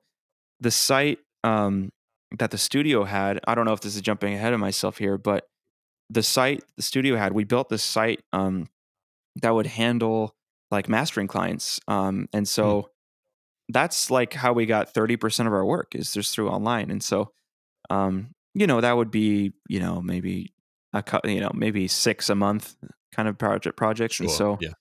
[0.60, 1.92] the site um,
[2.38, 5.18] that the studio had, I don't know if this is jumping ahead of myself here,
[5.18, 5.48] but
[6.10, 8.68] the site the studio had, we built this site um,
[9.42, 10.36] that would handle
[10.72, 11.80] like mastering clients.
[11.88, 12.90] Um, and so
[13.70, 16.90] that's like how we got 30% of our work is just through online.
[16.92, 17.32] And so,
[17.90, 20.54] um, you know, that would be, you know, maybe
[20.94, 22.76] a cut, you know, maybe six a month
[23.14, 24.16] kind of project projects.
[24.16, 24.26] Sure.
[24.26, 24.72] And so yeah.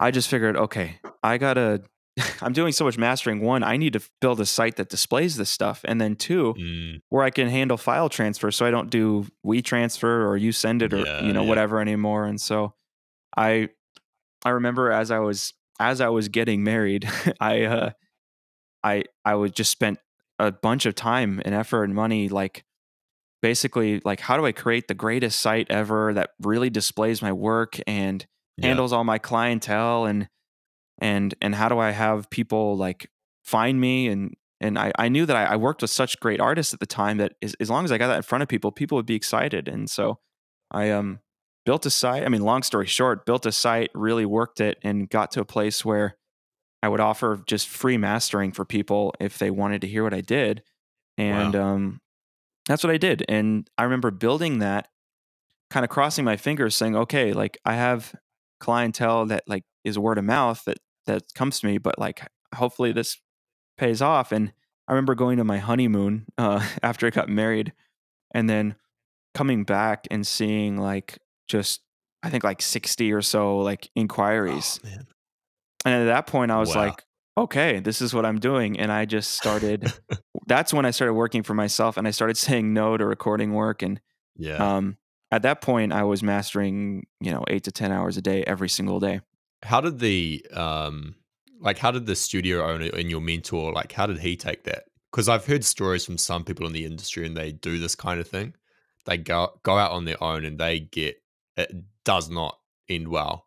[0.00, 1.82] I just figured, okay, I gotta,
[2.42, 3.40] I'm doing so much mastering.
[3.40, 5.80] One, I need to build a site that displays this stuff.
[5.84, 9.62] And then two, Mm, where I can handle file transfer so I don't do we
[9.62, 11.48] transfer or you send it or Yeah, you know yeah.
[11.48, 12.74] whatever anymore and so
[13.36, 13.70] I
[14.44, 17.08] I remember as I was as I was getting married
[17.40, 17.90] I uh
[18.82, 19.98] I I would just spent
[20.38, 22.64] a bunch of time and effort and money like
[23.40, 27.78] basically like how do I create the greatest site ever that really displays my work
[27.86, 28.24] and
[28.56, 28.68] yeah.
[28.68, 30.28] handles all my clientele and
[30.98, 33.10] and and how do I have people like
[33.42, 36.72] find me and and I, I knew that I, I worked with such great artists
[36.72, 38.70] at the time that as, as long as I got that in front of people,
[38.70, 39.66] people would be excited.
[39.66, 40.20] And so
[40.70, 41.18] I um
[41.64, 42.24] built a site.
[42.24, 45.44] I mean, long story short, built a site, really worked it, and got to a
[45.44, 46.16] place where
[46.82, 50.20] I would offer just free mastering for people if they wanted to hear what I
[50.20, 50.62] did.
[51.16, 52.00] And um
[52.66, 53.24] that's what I did.
[53.28, 54.88] And I remember building that,
[55.70, 58.14] kind of crossing my fingers, saying, okay, like I have
[58.60, 62.92] clientele that like is word of mouth that that comes to me, but like hopefully
[62.92, 63.18] this
[63.76, 64.32] pays off.
[64.32, 64.52] And
[64.86, 67.72] I remember going to my honeymoon uh, after I got married,
[68.34, 68.76] and then
[69.34, 71.80] coming back and seeing like just
[72.22, 74.80] I think like sixty or so like inquiries.
[74.84, 74.88] Oh.
[75.84, 76.86] And at that point, I was Wow.
[76.86, 77.04] like,
[77.36, 78.78] okay, this is what I'm doing.
[78.78, 79.92] And I just started.
[80.46, 83.82] that's when I started working for myself, and I started saying no to recording work.
[83.82, 84.00] And
[84.36, 84.76] Yeah.
[84.76, 84.96] um,
[85.32, 88.68] at that point, I was mastering, you know, eight to ten hours a day every
[88.68, 89.20] single day.
[89.64, 91.14] how did the um
[91.60, 94.82] like how did the studio owner and your mentor like how did he take that
[95.12, 98.18] because i've heard stories from some people in the industry and they do this kind
[98.18, 98.52] of thing
[99.06, 101.21] they go go out on their own and they get
[101.56, 101.70] it
[102.04, 103.46] does not end well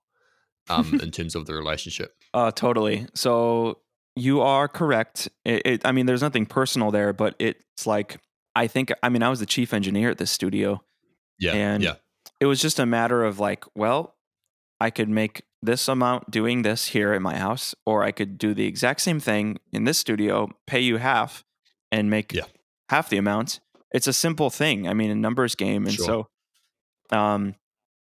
[0.69, 3.07] um in terms of the relationship Uh, totally.
[3.13, 3.79] So
[4.17, 5.29] you are correct.
[5.45, 8.19] It, it, I mean, there's nothing personal there, but it's like
[8.55, 8.91] I think.
[9.03, 10.81] I mean, I was the chief engineer at this studio,
[11.39, 11.95] yeah And- yeah
[12.41, 14.15] it was just a matter of like, well,
[14.81, 18.53] I could make this amount doing this here at my house, or I could do
[18.53, 21.43] the exact same thing in this studio, pay you half,
[21.91, 22.45] and make Yeah.
[22.89, 23.59] half the amount.
[23.91, 24.87] It's a simple thing.
[24.87, 26.27] I mean, a numbers game, and Sure.
[27.11, 27.55] so, um,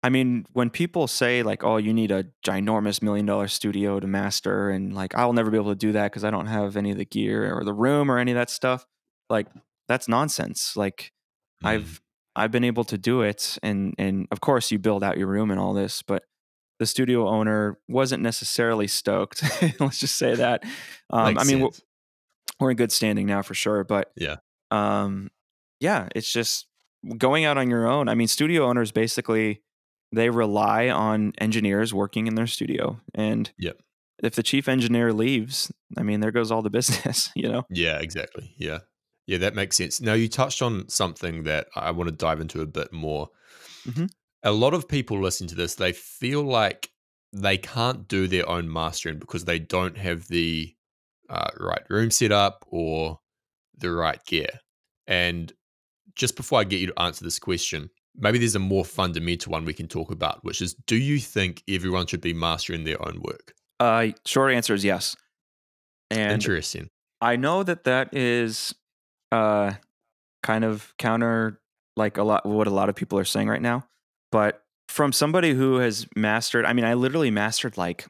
[0.01, 4.07] I mean, when people say like, "Oh, you need a ginormous million dollar studio to
[4.07, 6.91] master," and like, I'll never be able to do that because I don't have any
[6.91, 8.85] of the gear or the room or any of that stuff.
[9.29, 9.47] Like,
[9.87, 10.75] that's nonsense.
[10.75, 11.11] Like,
[11.63, 12.01] Mm, I've
[12.37, 15.51] I've been able to do it, and and of course you build out your room
[15.51, 16.23] and all this, but
[16.79, 19.43] the studio owner wasn't necessarily stoked.
[19.81, 20.63] Let's just say that.
[21.09, 21.69] Um, I mean, we're,
[22.61, 24.37] we're in good standing now for sure, but Yeah.
[24.71, 25.29] um,
[25.81, 26.67] yeah, it's just
[27.17, 28.07] going out on your own.
[28.07, 29.61] I mean, studio owners basically
[30.11, 33.77] they rely on engineers working in their studio, and Yep.
[34.23, 37.29] if the chief engineer leaves, I mean, there goes all the business.
[37.35, 37.63] You know.
[37.69, 38.53] Yeah, exactly.
[38.57, 38.79] Yeah.
[39.27, 40.01] Yeah, that makes sense.
[40.01, 43.29] Now, you touched on something that I want to dive into a bit more.
[43.85, 44.09] Mhm.
[44.41, 46.89] A lot of people listen to this, they feel like
[47.31, 50.73] they can't do their own mastering because they don't have the
[51.29, 53.19] uh, right room set up or
[53.77, 54.49] the right gear.
[55.05, 55.53] And
[56.15, 59.65] just before I get you to answer this question, maybe there's a more fundamental one
[59.65, 63.21] we can talk about, which is do you think everyone should be mastering their own
[63.21, 63.53] work?
[63.79, 65.15] Uh, short answer is yes.
[66.11, 66.89] And Interesting.
[67.21, 68.73] I know that that is
[69.31, 69.73] uh
[70.41, 71.59] kind of counter
[71.95, 73.85] like a lot what a lot of people are saying right now,
[74.31, 78.07] but from somebody who has mastered, I mean, I literally mastered like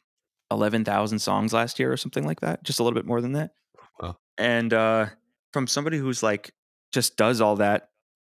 [0.49, 3.51] 11,000 songs last year or something like that, just a little bit more than that.
[4.01, 4.17] Wow.
[4.37, 5.07] And uh
[5.51, 6.51] from somebody who's like
[6.91, 7.89] just does all that,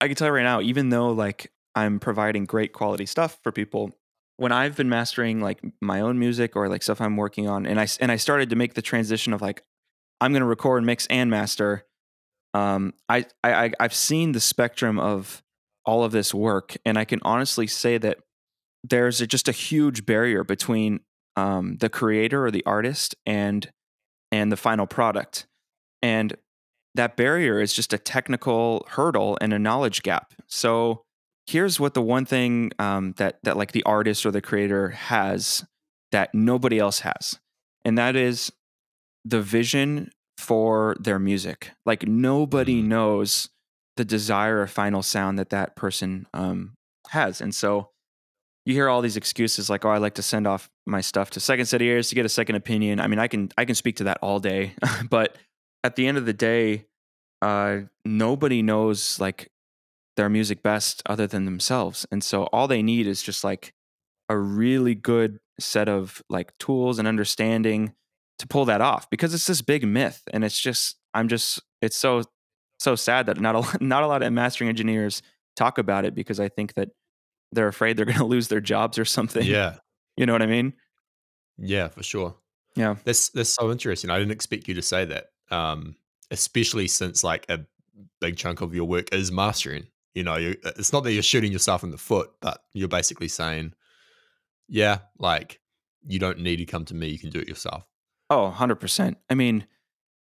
[0.01, 3.51] I can tell you right now even though like I'm providing great quality stuff for
[3.51, 3.91] people,
[4.37, 7.79] when I've been mastering like my own music or like stuff I'm working on and
[7.79, 9.63] I and I started to make the transition of like
[10.21, 11.85] I'm going to record, mix, and master.
[12.53, 15.43] Um, I I- I've seen the spectrum of
[15.85, 18.17] all of this work, and I can honestly say that
[18.83, 21.01] there's a, just a huge barrier between
[21.35, 23.69] um, the creator or the artist and
[24.31, 25.47] and the final product,
[26.01, 26.35] and
[26.95, 30.33] that barrier is just a technical hurdle and a knowledge gap.
[30.47, 31.03] So
[31.47, 35.65] here's what the one thing um, that that like the artist or the creator has
[36.11, 37.39] that nobody else has,
[37.85, 38.51] and that is
[39.25, 41.71] the vision for their music.
[41.85, 42.85] Like nobody Mm.
[42.87, 43.49] knows
[43.97, 46.73] the desire or final sound that that person um,
[47.09, 47.89] has, and so
[48.65, 51.39] you hear all these excuses like, "Oh, I like to send off my stuff to
[51.39, 53.97] second set ears to get a second opinion." I mean, I can I can speak
[53.97, 54.73] to that all day,
[55.09, 55.37] but
[55.83, 56.85] at the end of the day,
[57.41, 59.49] uh, nobody knows like
[60.17, 63.73] their music best other than themselves, and so all they need is just like
[64.29, 67.93] a really good set of like tools and understanding
[68.37, 71.97] to pull that off because it's this big myth and it's just i'm just it's
[71.97, 72.23] so
[72.79, 75.21] so sad that not a not a lot of mastering engineers
[75.57, 76.89] talk about it because i think that
[77.51, 79.75] they're afraid they're going to lose their jobs or something Yeah.
[80.15, 80.71] you know what i mean
[81.57, 82.35] Yeah, for sure.
[82.77, 84.09] yeah That's that's so interesting.
[84.09, 85.25] I didn't expect you to say that.
[85.51, 85.95] Um,
[86.31, 87.61] especially since like a
[88.21, 89.87] big chunk of your work is mastering.
[90.13, 93.27] You know, you, it's not that you're shooting yourself in the foot, but you're basically
[93.27, 93.73] saying,
[94.67, 95.59] yeah, like
[96.05, 97.07] you don't need to come to me.
[97.07, 97.83] You can do it yourself.
[98.29, 99.65] oh 100% i mean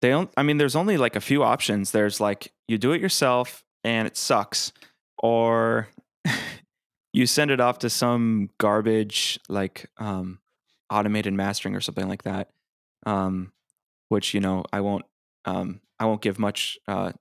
[0.01, 3.01] they don't i mean there's only like a few options there's like you do it
[3.01, 4.73] yourself and it sucks
[5.19, 5.87] or
[7.13, 10.39] you send it off to some garbage like um
[10.89, 12.49] automated mastering or something like that
[13.05, 13.51] um
[14.09, 15.05] which you know i won't
[15.45, 17.11] um i won't give much uh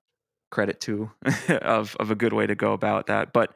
[0.50, 1.10] credit to
[1.62, 3.52] of of a good way to go about that but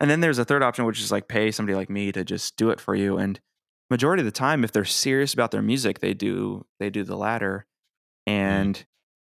[0.00, 2.56] and then there's a third option which is like pay somebody like me to just
[2.56, 3.40] do it for you and
[3.90, 7.16] majority of the time if they're serious about their music they do they do the
[7.16, 7.66] latter
[8.26, 8.84] and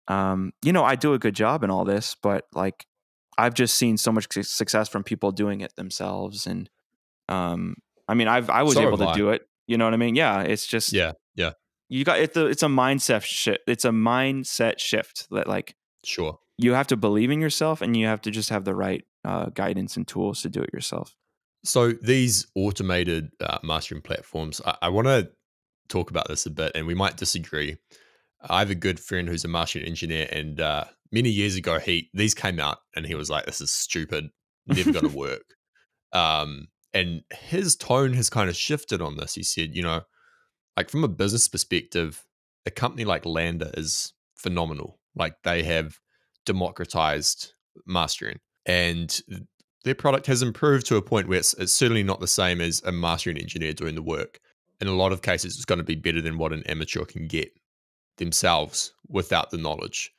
[0.07, 2.85] um you know i do a good job in all this but like
[3.37, 6.69] i've just seen so much success from people doing it themselves and
[7.29, 7.75] um
[8.07, 9.15] i mean i've i was So able to I.
[9.15, 10.15] do it you know what i mean?
[10.15, 11.51] Yeah it's just Yeah, yeah,
[11.89, 16.39] you got it's a, it's a mindset shift it's a mindset shift that like sure.
[16.57, 19.45] you have to believe in yourself and you have to just have the right uh,
[19.53, 21.15] guidance and tools to do it yourself
[21.63, 25.29] So these automated uh, mastering platforms, I, I want to
[25.89, 27.77] talk about this a bit, and we might disagree.
[28.41, 32.09] I have a good friend who's a mastering engineer, and uh, many years ago, he
[32.13, 34.29] these came out, and he was like, "This is stupid,
[34.67, 35.55] never going to work."
[36.13, 39.35] Um, and his tone has kind of shifted on this.
[39.35, 40.01] He said, "You know,
[40.77, 42.23] like from a business perspective,
[42.65, 44.99] a company like Landr is phenomenal.
[45.15, 45.99] Like they have
[46.45, 47.53] democratized
[47.85, 49.19] mastering, and
[49.83, 52.81] their product has improved to a point where it's, it's certainly not the same as
[52.85, 54.39] a mastering engineer doing the work.
[54.79, 57.27] In a lot of cases, it's going to be better than what an amateur can
[57.27, 57.51] get
[58.17, 60.11] themselves without the knowledge.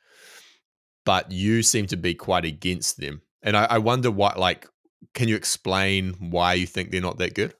[1.05, 3.21] But you seem to be quite against them.
[3.41, 4.67] And I, I wonder what, like,
[5.13, 7.53] can you explain why you think they're not that good?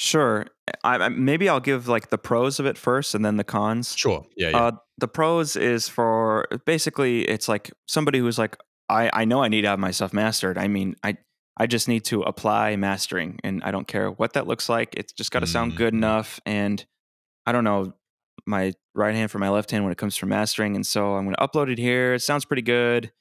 [0.00, 0.46] Sure
[0.82, 3.94] I, I, maybe i'll give like the pros of it first and then the cons
[3.94, 4.24] Sure.
[4.36, 4.48] Yeah.
[4.50, 4.56] Yeah.
[4.58, 8.56] Uh, the pros is for basically it's like somebody who's like
[8.88, 10.56] I I know I need to have my stuff mastered.
[10.58, 11.16] I mean I
[11.58, 14.94] I just need to apply mastering and I don't care what that looks like.
[14.96, 15.98] It's just got to sound good Mhm.
[15.98, 16.84] enough and
[17.46, 17.92] I don't know
[18.46, 21.24] my right hand from my left hand when it comes to mastering and so I'm
[21.24, 22.14] going to upload it here.
[22.14, 23.12] It sounds pretty good.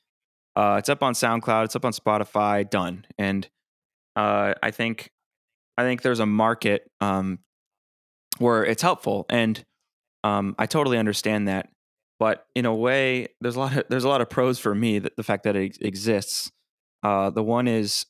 [0.56, 3.06] Uh, it's up on SoundCloud, it's up on Spotify, done.
[3.18, 3.48] And
[4.15, 5.12] uh, I think
[5.80, 7.39] I think there's a market um,
[8.38, 9.63] where it's helpful and
[10.24, 11.70] um, I totally understand that,
[12.20, 15.00] but in a way, there's a lot of there's a lot of pros for me
[15.00, 16.52] that the fact that it exists.
[17.02, 18.06] Uh, the one is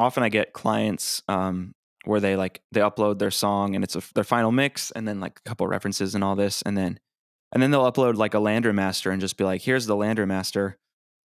[0.00, 1.72] often I get clients um,
[2.04, 5.20] where they like they upload their song and it's a, their final mix and then
[5.20, 6.98] like a couple references and all this and then
[7.52, 10.26] and then they'll upload like a Landr master and just be like, here's the Landr
[10.26, 10.78] master,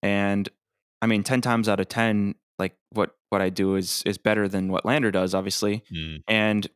[0.03, 0.49] and
[1.01, 4.49] I mean, ten times out of ten, like what what I do is is better
[4.49, 6.69] than what Landr does, obviously, Mm, and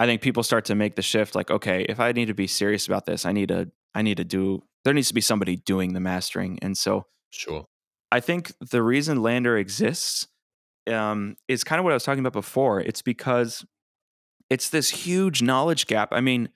[0.00, 2.46] I think people start to make the shift like, okay, if I need to be
[2.46, 5.56] serious about this, I need to I need to do there needs to be somebody
[5.56, 6.58] doing the mastering.
[6.62, 7.66] And so sure.
[8.10, 10.28] I think the reason Landr exists
[10.86, 12.80] um, is kind of what I was talking about before.
[12.80, 13.66] It's because
[14.48, 16.08] it's this huge knowledge gap.
[16.12, 16.48] I mean,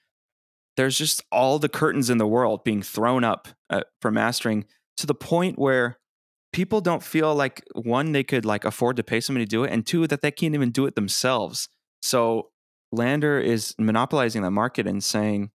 [0.76, 4.64] there's just all the curtains in the world being thrown up uh, for mastering
[4.96, 5.98] to the point where
[6.52, 9.72] people don't feel like one they could like afford to pay somebody to do it
[9.72, 11.68] and two that they can't even do it themselves.
[12.00, 12.50] So
[12.94, 15.50] Landr is monopolizing the market and saying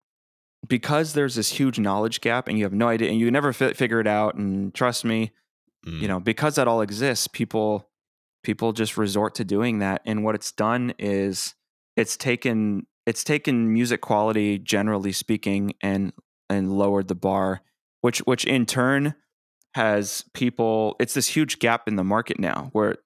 [0.67, 3.74] because there's this huge knowledge gap and you have no idea and you never fi-
[3.74, 5.32] figure it out and trust me
[5.86, 7.89] Mm, you know because that all exists people
[8.43, 10.01] people just resort to doing that.
[10.05, 11.55] And what it's done is
[11.95, 16.13] it's taken it's taken music quality generally speaking and
[16.49, 17.61] and lowered the bar
[18.01, 19.15] which which in turn
[19.76, 22.97] has people it's this huge gap in the market now where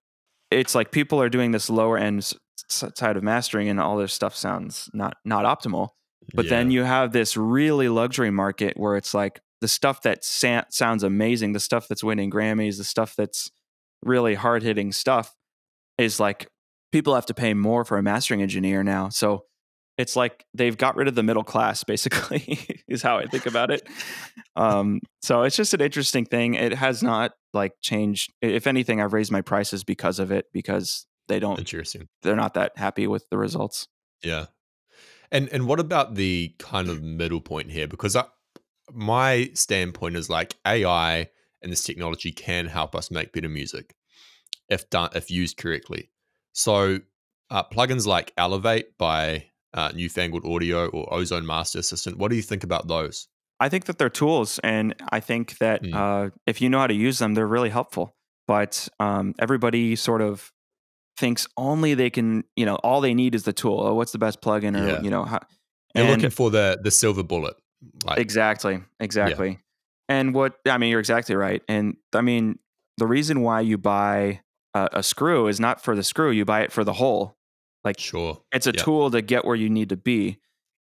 [0.49, 2.33] it's like people are doing this lower end
[2.69, 5.89] side of mastering and all their stuff sounds not not optimal
[6.33, 10.63] but then you have this really luxury market where it's like the stuff that sa-
[10.69, 13.51] sounds amazing, the stuff that's winning Grammys, the stuff that's
[14.03, 15.35] really hard hitting stuff
[15.97, 16.47] is like
[16.91, 19.09] people have to pay more for a mastering engineer now.
[19.09, 19.45] So
[19.97, 23.71] it's like they've got rid of the middle class basically is how i think about
[23.71, 23.87] it
[24.55, 29.13] um, so it's just an interesting thing it has not like changed if anything i've
[29.13, 32.07] raised my prices because of it because they don't Interesting.
[32.23, 33.87] they're not that happy with the results
[34.23, 34.45] Yeah.
[35.31, 37.87] And and what about the kind of middle point here?
[37.87, 38.25] Because I,
[38.91, 41.29] my standpoint is like AI
[41.61, 43.95] and this technology can help us make better music
[44.69, 46.09] if done if used correctly.
[46.53, 46.99] So
[47.49, 52.17] uh, plugins like Elevate by uh, Newfangled Audio or Ozone Master Assistant.
[52.17, 53.27] What do you think about those?
[53.59, 55.93] I think that they're tools, and I think that Mm.
[55.93, 58.15] uh, if you know how to use them, they're really helpful.
[58.47, 60.51] But um, everybody sort of
[61.17, 63.79] thinks only they can, you know, all they need is the tool.
[63.81, 65.01] Oh, what's the best plugin, or Yeah.
[65.01, 65.39] you know, how,
[65.93, 67.55] and looking for the the silver bullet.
[68.05, 69.59] Like exactly, exactly.
[70.09, 71.61] And what I mean, you're exactly right.
[71.67, 72.59] And I mean,
[72.97, 74.41] the reason why you buy
[74.73, 77.37] a, a screw is not for the screw; you buy it for the hole.
[77.83, 78.41] Like sure.
[78.51, 78.83] it's a Yeah.
[78.83, 80.39] tool to get where you need to be.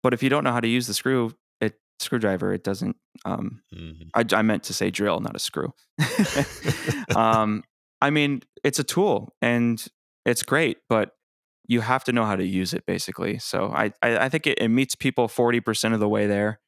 [0.04, 2.96] But if you don't know how to use the screw, it screwdriver, it doesn't.
[3.26, 4.10] Um, Mhm.
[4.14, 5.74] I, I meant to say drill, not a screw.
[7.16, 7.64] um,
[8.02, 9.84] I mean, it's a tool and
[10.26, 11.12] it's great, but
[11.68, 13.40] you have to know how to use it basically.
[13.40, 16.60] So I, I, I think it, it meets people 40% of the way there.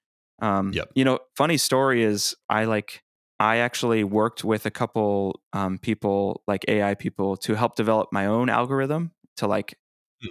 [0.41, 0.89] Um, Yep.
[0.95, 3.03] You know, funny story is I like,
[3.39, 8.25] I actually worked with a couple um, people, like AI people, to help develop my
[8.25, 9.77] own algorithm to like.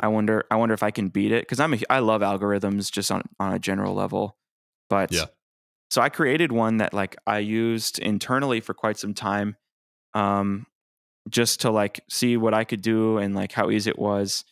[0.00, 2.90] I wonder, I wonder if I can beat it because I'm a, I love algorithms
[2.90, 4.36] just on on a general level,
[4.90, 5.26] but Yeah.
[5.90, 9.56] so I created one that like I used internally for quite some time,
[10.14, 10.66] um,
[11.30, 14.44] just to like see what I could do and like how easy it was.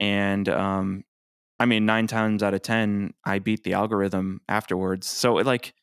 [0.00, 1.04] And um,
[1.60, 5.08] I mean, nine times out of ten, I beat the algorithm afterwards.
[5.08, 5.74] So it, like,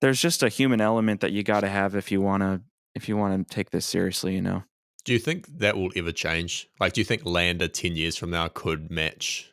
[0.00, 2.62] there's just a human element that you got to have if you want to
[2.94, 4.34] if you want to take this seriously.
[4.34, 4.62] You know.
[5.06, 6.68] Do you think that will ever change?
[6.80, 9.52] Like, do you think Landr ten years from now could match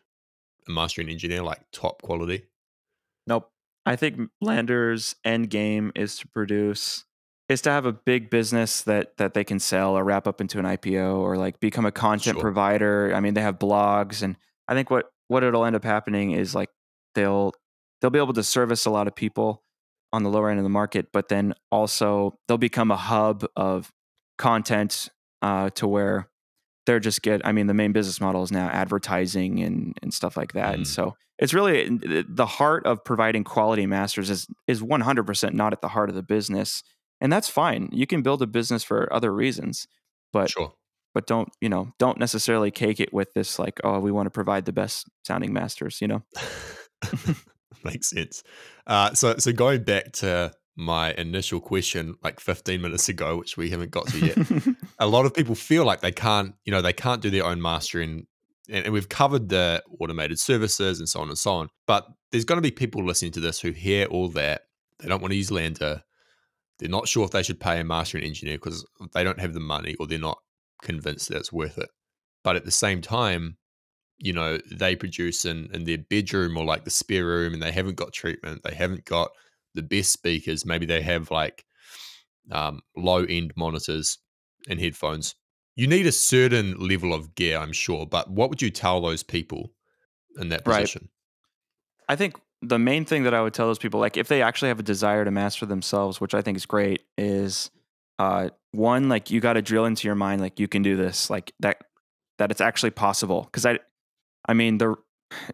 [0.68, 2.44] a mastering engineer like top quality?
[3.28, 3.50] Nope.
[3.86, 7.06] I think Landr's end game is to produce
[7.50, 10.58] is to have a big business that that they can sell or wrap up into
[10.58, 12.42] an IPO or like become a content Sure.
[12.42, 13.14] provider.
[13.14, 14.36] I mean, they have blogs and
[14.68, 16.70] I think what what it'll end up happening is like
[17.14, 17.54] they'll
[18.02, 19.62] they'll be able to service a lot of people
[20.12, 23.92] on the lower end of the market, but then also they'll become a hub of
[24.40, 25.10] content
[25.44, 26.28] uh, to where
[26.88, 27.46] they're just get.
[27.46, 30.84] I mean, the main business model is now advertising and and stuff like that, and
[30.86, 30.88] Mm.
[30.88, 31.88] so it's really
[32.28, 36.24] the heart of providing quality masters is is 100% not at the heart of the
[36.24, 36.84] business
[37.22, 39.88] and that's fine you can build a business for other reasons
[40.32, 40.74] but Sure.
[41.16, 44.32] but don't you know don't necessarily cake it with this like oh we want to
[44.32, 46.22] provide the best sounding masters you know
[47.84, 48.44] Makes sense.
[48.88, 53.70] Uh, so, so going back to my initial question, like 15 minutes ago, which we
[53.70, 56.94] haven't got to yet, a lot of people feel like they can't, you know, they
[56.94, 58.26] can't do their own mastering.
[58.70, 61.70] And, and we've covered the automated services and so on and so on.
[61.86, 64.64] But there's going to be people listening to this who hear all that.
[65.00, 66.02] They don't want to use Landr.
[66.80, 69.60] They're not sure if they should pay a mastering engineer because they don't have the
[69.60, 70.40] money or they're not
[70.82, 71.90] convinced that it's worth it.
[72.44, 73.58] But at the same time,
[74.18, 77.72] you know, they produce in, in their bedroom or like the spare room and they
[77.72, 78.62] haven't got treatment.
[78.64, 79.32] They haven't got
[79.74, 80.66] the best speakers.
[80.66, 81.66] Maybe they have like
[82.52, 84.18] um, low end monitors
[84.70, 85.36] and headphones.
[85.76, 88.06] You need a certain level of gear, I'm sure.
[88.06, 89.72] But what would you tell those people
[90.38, 90.84] in that Right.
[90.86, 91.10] position?
[92.10, 94.68] i think the main thing that i would tell those people like if they actually
[94.68, 97.72] have a desire to master themselves which i think is great is
[98.20, 101.30] uh one like you got to drill into your mind like you can do this
[101.30, 101.78] like that
[102.40, 103.80] that it's actually possible because i
[104.48, 104.96] i mean the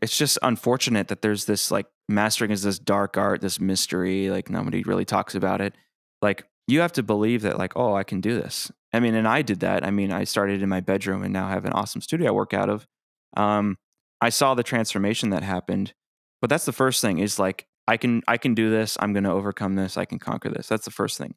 [0.02, 4.50] it's just unfortunate that there's this like mastering is this dark art this mystery like
[4.50, 5.76] nobody really talks about it.
[6.22, 8.72] Like you have to believe that like oh i can do this.
[8.94, 9.86] I mean and i did that.
[9.86, 12.54] I mean i started in my bedroom and now have an awesome studio i work
[12.54, 12.88] out of.
[13.36, 13.78] Um
[14.22, 15.94] i saw the transformation that happened
[16.42, 18.98] but that's the first thing is like i can i can do this.
[19.00, 19.98] I'm going to overcome this.
[19.98, 20.68] I can conquer this.
[20.68, 21.36] That's the first thing.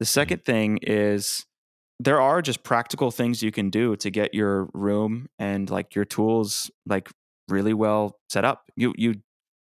[0.00, 1.46] The second thing is
[2.00, 6.04] there are just practical things you can do to get your room and like your
[6.04, 7.10] tools like
[7.48, 8.64] really well set up.
[8.76, 9.16] You you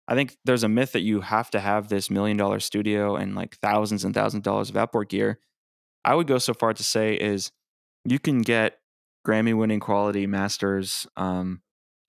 [0.08, 3.34] i think there's a myth that you have to have this million dollar studio and
[3.34, 5.38] like thousands and thousands of dollars of outboard gear.
[6.04, 7.50] I would go so far to say is
[8.04, 8.78] you can get
[9.26, 11.62] grammy winning quality masters um,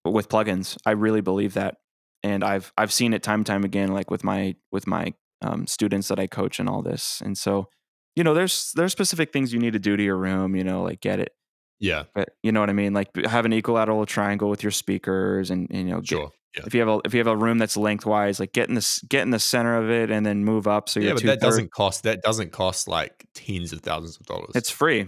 [0.06, 0.78] with plugins.
[0.86, 1.78] I really believe that.
[2.24, 5.68] And i've i've seen it time and time again like with my with my um,
[5.68, 7.22] students that i coach and all this.
[7.22, 7.70] And so
[8.18, 10.82] you know there's there's specific things you need to do to your room you know
[10.82, 11.34] like get it
[11.80, 15.52] Yeah, but you know what i mean like have an equilateral triangle with your speakers
[15.52, 16.32] and, and you know get, sure.
[16.56, 16.64] Yeah.
[16.66, 19.02] if you have a if you have a room that's lengthwise like get in the
[19.10, 21.72] get in the center of it and then move up so yeah, but that doesn't
[21.72, 24.52] cost that doesn't cost like tens of thousands of dollars.
[24.56, 25.08] it's free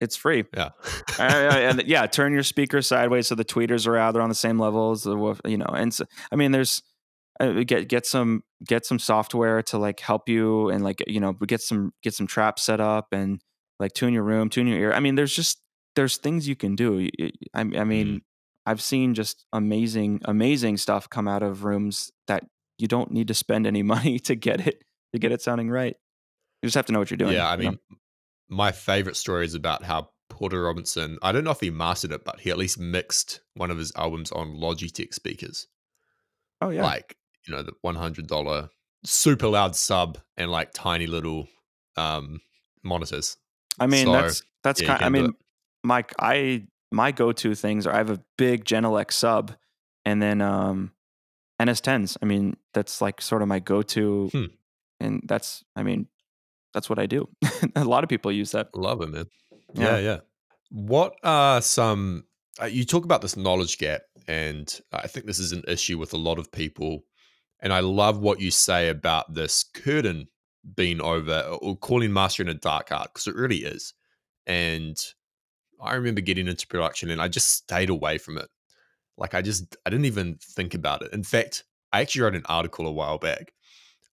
[0.00, 0.44] It's free.
[0.56, 0.70] Yeah.
[1.18, 4.12] and yeah, turn your speaker sideways so the tweeters are out.
[4.12, 5.66] They're on the same level as the you know.
[5.74, 6.82] And so, I mean, there's
[7.40, 11.32] uh, get get some get some software to like help you and like you know
[11.32, 13.40] get some get some traps set up and
[13.80, 14.92] like tune your room, tune your ear.
[14.92, 15.60] I mean, there's just
[15.98, 17.08] there's things you can do.
[17.52, 18.20] I, I mean, mm.
[18.64, 22.44] I've seen just amazing amazing stuff come out of rooms that
[22.78, 25.96] you don't need to spend any money to get it to get it sounding right.
[26.62, 27.32] You just have to know what you're doing.
[27.32, 27.96] Yeah, I mean, know?
[28.48, 32.24] my favorite story is about how Porter Robinson, I don't know if he mastered it,
[32.24, 35.66] but he at least mixed one of his albums on Logitech speakers.
[36.60, 36.84] Oh yeah.
[36.84, 38.68] Like, you know, the $100
[39.04, 41.48] super loud sub and like tiny little
[41.96, 42.40] um
[42.84, 43.36] monitors.
[43.80, 45.34] I mean, so, that's that's yeah, kind I mean,
[45.84, 49.54] Mike, I my go-to things are I have a big Genelec sub
[50.04, 50.92] and then um
[51.60, 52.16] NS10s.
[52.22, 54.44] I mean, that's like sort of my go-to hmm.
[55.00, 56.08] and that's I mean,
[56.74, 57.28] that's what I do.
[57.76, 58.74] a lot of people use that.
[58.74, 59.26] Love it, man.
[59.74, 59.98] Yeah, yeah.
[59.98, 60.18] yeah.
[60.70, 62.24] What are some?
[62.60, 66.12] Uh, you talk about this knowledge gap, and I think this is an issue with
[66.12, 67.04] a lot of people.
[67.60, 70.28] And I love what you say about this curtain
[70.76, 73.94] being over or calling mastery mastering a dark art because it really is.
[74.46, 74.96] And
[75.80, 78.48] I remember getting into production and I just stayed away from it.
[79.16, 81.12] Like I just I didn't even think about it.
[81.12, 83.52] In fact, I actually wrote an article a while back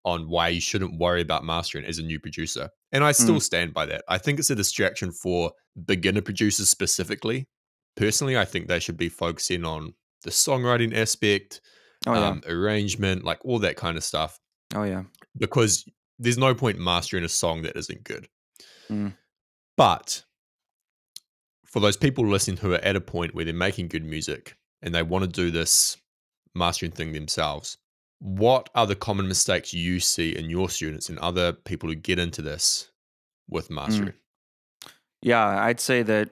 [0.03, 2.69] on why you shouldn't worry about mastering as a new producer.
[2.91, 3.41] And I still mm.
[3.41, 4.03] stand by that.
[4.07, 5.51] I think it's a distraction for
[5.85, 7.47] beginner producers specifically.
[7.95, 9.93] Personally, I think they should be focusing on
[10.23, 11.61] the songwriting aspect,
[12.05, 12.27] oh, yeah.
[12.27, 14.39] um, arrangement, like all that kind of stuff.
[14.75, 15.03] Oh, yeah.
[15.37, 15.85] Because
[16.19, 18.27] there's no point mastering a song that isn't good.
[18.91, 19.13] Mm.
[19.75, 20.23] But
[21.75, 24.95] for those people listening who are at a point where they're making good music and
[24.95, 25.97] they want to do this
[26.55, 27.77] mastering thing themselves,
[28.19, 32.17] what are the common mistakes you see in your students and other people who get
[32.17, 32.91] into this
[33.49, 34.13] with mastering?
[34.13, 34.91] Mm.
[35.21, 36.29] Yeah, I'd say that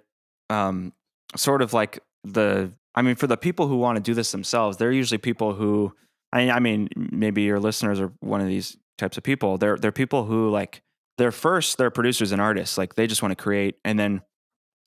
[0.50, 0.94] um,
[1.36, 4.78] sort of like the, I mean, for the people who want to do this themselves,
[4.78, 5.94] they're usually people who,
[6.32, 9.58] I, I mean, maybe your listeners are one of these types of people.
[9.58, 10.84] They're they're people who like
[11.18, 14.22] they're first they're producers and artists, like they just want to create, and then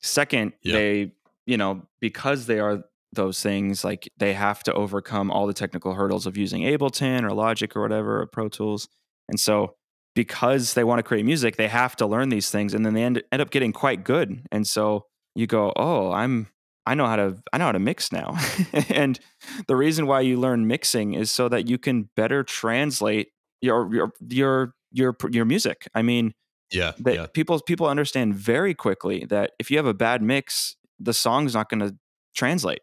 [0.01, 0.73] second yep.
[0.73, 1.11] they
[1.45, 2.83] you know because they are
[3.13, 7.33] those things like they have to overcome all the technical hurdles of using ableton or
[7.33, 8.87] logic or whatever or pro tools
[9.29, 9.75] and so
[10.13, 13.03] because they want to create music they have to learn these things and then they
[13.03, 16.47] end, end up getting quite good and so you go oh i'm
[16.85, 18.37] i know how to i know how to mix now
[18.89, 19.19] and
[19.67, 23.29] the reason why you learn mixing is so that you can better translate
[23.61, 26.33] your your your your, your music i mean
[26.71, 27.25] yeah, that yeah.
[27.27, 31.69] people people understand very quickly that if you have a bad mix the song's not
[31.69, 31.95] going to
[32.35, 32.81] translate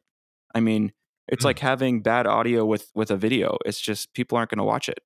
[0.55, 0.93] I mean,
[1.29, 1.47] it's mm.
[1.47, 3.59] like having bad audio with with a video.
[3.67, 5.01] It's just people aren't going to watch it,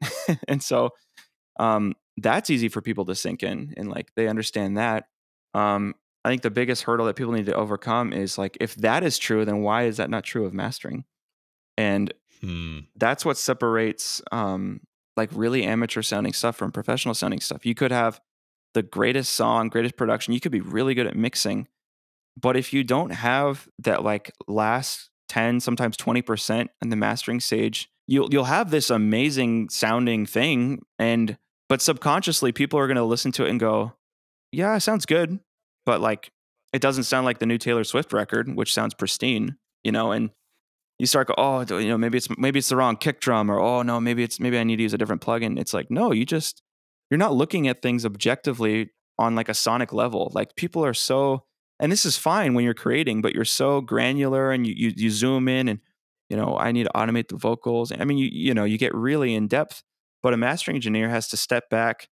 [0.49, 0.91] and so
[1.59, 5.07] um, that's easy for people to sink in, and like they understand that.
[5.55, 9.03] Um, I think the biggest hurdle that people need to overcome is like, if that
[9.03, 11.05] is true, then why is that not true of mastering?
[11.79, 12.81] And hmm.
[12.97, 14.81] that's what separates um,
[15.17, 17.65] like really amateur sounding stuff from professional sounding stuff.
[17.65, 18.21] You could have
[18.75, 20.35] the greatest song, greatest production.
[20.35, 21.69] You could be really good at mixing,
[22.41, 27.91] but if you don't have that like last 10, sometimes 20% in the mastering stage,
[28.07, 31.37] you'll you'll have this amazing sounding thing and
[31.69, 33.93] but subconsciously people are going to listen to it and go,
[34.53, 35.39] "Yeah, it sounds good."
[35.85, 36.31] But like
[36.73, 40.31] it doesn't sound like the new Taylor Swift record, which sounds pristine, you know, and
[40.99, 43.59] you start go, oh, you know, maybe it's maybe it's the wrong kick drum, or
[43.59, 45.59] oh no, maybe it's maybe I need to use a different plugin.
[45.59, 46.63] It's like no, you just
[47.11, 50.31] you're not looking at things objectively on like a sonic level.
[50.35, 51.45] Like people are so
[51.81, 55.11] and this is fine when you're creating, but you're so granular and you, you, you
[55.11, 55.81] zoom in and,
[56.29, 57.93] you know, I need to automate the vocals.
[57.93, 59.83] I mean, you, you know, you get really in depth,
[60.23, 62.09] but a mastering engineer has to step back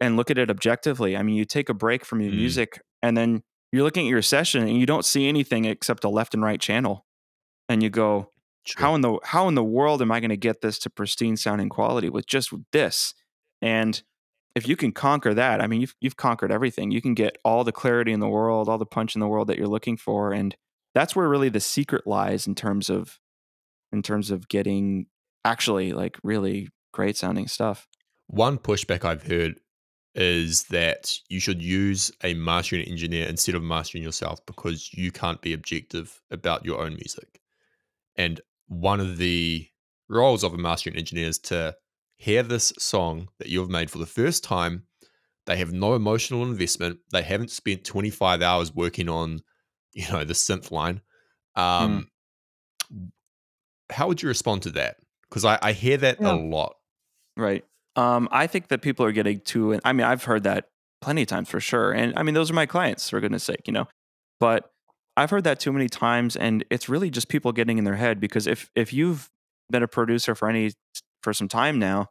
[0.00, 1.16] and look at it objectively.
[1.16, 2.38] I mean, you take a break from your mm.
[2.38, 6.08] music and then you're looking at your session and you don't see anything except a
[6.08, 7.06] left and right channel.
[7.68, 8.32] And you go,
[8.66, 8.80] True.
[8.80, 11.36] how in the how in the world am I going to get this to pristine
[11.36, 13.14] sounding quality with just this?
[13.60, 14.02] And
[14.58, 16.90] if you can conquer that, I mean, you've you've conquered everything.
[16.90, 19.48] You can get all the clarity in the world, all the punch in the world
[19.48, 20.54] that you're looking for, and
[20.94, 23.18] that's where really the secret lies in terms of
[23.92, 25.06] in terms of getting
[25.44, 27.86] actually like really great sounding stuff.
[28.26, 29.60] One pushback I've heard
[30.14, 35.40] is that you should use a mastering engineer instead of mastering yourself because you can't
[35.40, 37.40] be objective about your own music.
[38.16, 39.68] And one of the
[40.08, 41.76] roles of a mastering engineer is to
[42.18, 44.82] hear this song that you've made for the first time.
[45.46, 46.98] They have no emotional investment.
[47.10, 49.40] They haven't spent 25 hours working on,
[49.94, 51.00] you know, the synth line.
[51.56, 52.08] Um,
[52.92, 53.10] mm.
[53.90, 54.96] How would you respond to that?
[55.28, 56.32] Because I, I, hear that yeah.
[56.32, 56.74] a lot.
[57.36, 57.64] Right.
[57.96, 59.80] Um, I think that people are getting too.
[59.84, 60.68] I mean, I've heard that
[61.00, 61.92] plenty of times for sure.
[61.92, 63.88] And I mean, those are my clients, for goodness sake, you know.
[64.40, 64.70] But
[65.16, 68.20] I've heard that too many times, and it's really just people getting in their head
[68.20, 69.30] because if if you've
[69.70, 70.72] been a producer for any
[71.22, 72.06] for some time now,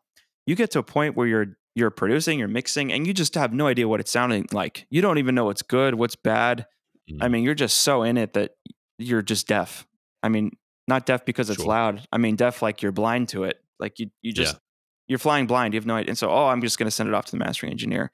[0.46, 3.54] you get to a point where you're you're producing, you're mixing, and you just have
[3.54, 4.88] no idea what it's sounding like.
[4.90, 6.66] You don't even know what's good, what's bad.
[7.10, 7.18] Mm.
[7.22, 8.52] I mean, you're just so in it that
[8.98, 9.86] you're just deaf.
[10.24, 10.52] I mean,
[10.88, 11.70] not deaf because it's sure.
[11.70, 12.08] loud.
[12.12, 13.58] I mean, deaf like you're blind to it.
[13.80, 14.60] Like you you just yeah.
[15.08, 15.74] you're flying blind.
[15.74, 16.10] You have no idea.
[16.10, 18.12] And so, oh, I'm just going to send it off to the mastering engineer.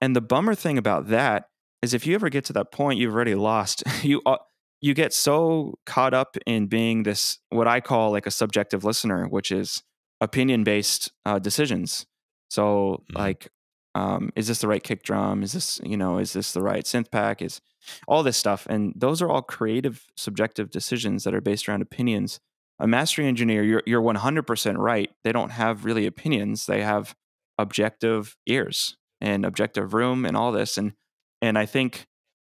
[0.00, 1.44] And the bummer thing about that
[1.82, 3.82] is if you ever get to that point, you've already lost.
[4.02, 4.36] you uh,
[4.80, 9.26] you get so caught up in being this what I call like a subjective listener,
[9.26, 9.82] which is
[10.20, 12.06] opinion based uh, decisions.
[12.50, 13.16] So mm-hmm.
[13.16, 13.48] like,
[13.94, 15.42] um, is this the right kick drum?
[15.42, 17.42] Is this you know is this the right synth pack?
[17.42, 17.60] Is
[18.06, 22.40] all this stuff, and those are all creative, subjective decisions that are based around opinions.
[22.80, 25.10] A mastering engineer, you're you're 100% right.
[25.24, 26.66] They don't have really opinions.
[26.66, 27.16] They have
[27.58, 30.92] objective ears and objective room and all this, and
[31.42, 32.06] and I think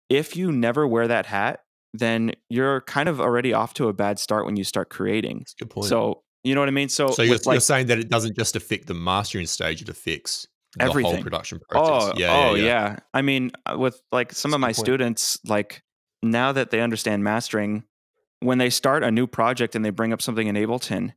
[0.09, 1.61] if you never wear that hat,
[1.93, 5.39] then you're kind of already off to a bad start when you start creating.
[5.39, 5.87] That's good point.
[5.87, 6.89] So you know what I mean?
[6.89, 9.89] So, so you're, like, you're, saying that it doesn't just affect the mastering stage; it
[9.89, 10.47] affects
[10.79, 11.11] everything.
[11.11, 12.13] the whole production process.
[12.15, 12.65] Oh, yeah, oh, yeah, yeah.
[12.65, 12.99] yeah.
[13.13, 14.77] I mean, uh, with like some That's of my point.
[14.77, 15.83] students, like
[16.21, 17.83] now that they understand mastering,
[18.41, 21.13] when they start a new project and they bring up something in Ableton,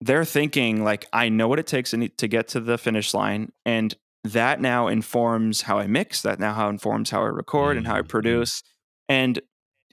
[0.00, 3.94] they're thinking like, I know what it takes to get to the finish line, and
[4.24, 6.22] that now informs how I mix.
[6.22, 7.78] That now how informs how I record mm-hmm.
[7.78, 8.08] and how I mm-hmm.
[8.08, 8.62] produce.
[9.08, 9.40] And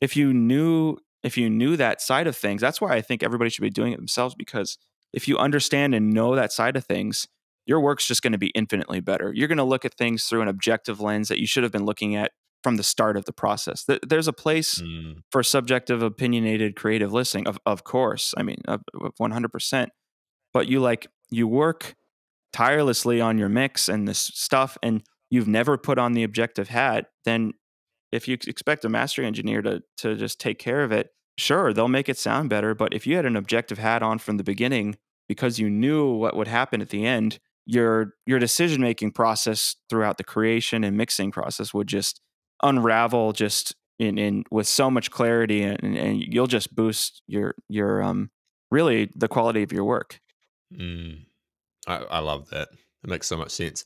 [0.02, 0.98] if you knew
[1.28, 3.94] if you knew that side of things, that's why I think everybody should be doing
[3.94, 4.78] it themselves because
[5.14, 7.28] if you understand and know that side of things,
[7.66, 9.32] your work's just going to be infinitely better.
[9.34, 11.86] You're going to look at things through an objective lens that you should have been
[11.86, 12.32] looking at
[12.64, 13.86] from the start of the process.
[14.08, 15.18] There's a place mm.
[15.32, 18.34] for subjective, opinionated, creative listening, of, of course.
[18.38, 18.62] I mean,
[18.96, 19.88] 100%.
[20.54, 21.96] But you like, you work
[22.54, 27.08] tirelessly on your mix and this stuff, and you've never put on the objective hat,
[27.26, 27.54] then
[28.12, 31.88] if you expect a mastering engineer to to just take care of it, sure, they'll
[31.88, 32.74] make it sound better.
[32.76, 36.36] But if you had an objective hat on from the beginning because you knew what
[36.36, 41.32] would happen at the end, your your decision making process throughout the creation and mixing
[41.32, 42.22] process would just
[42.64, 48.02] unravel just in, in with so much clarity and, and you'll just boost your your
[48.02, 48.30] um
[48.72, 50.20] really the quality of your work.
[50.74, 51.26] Mm,
[51.88, 52.70] I, I love that.
[53.04, 53.86] It makes so much sense.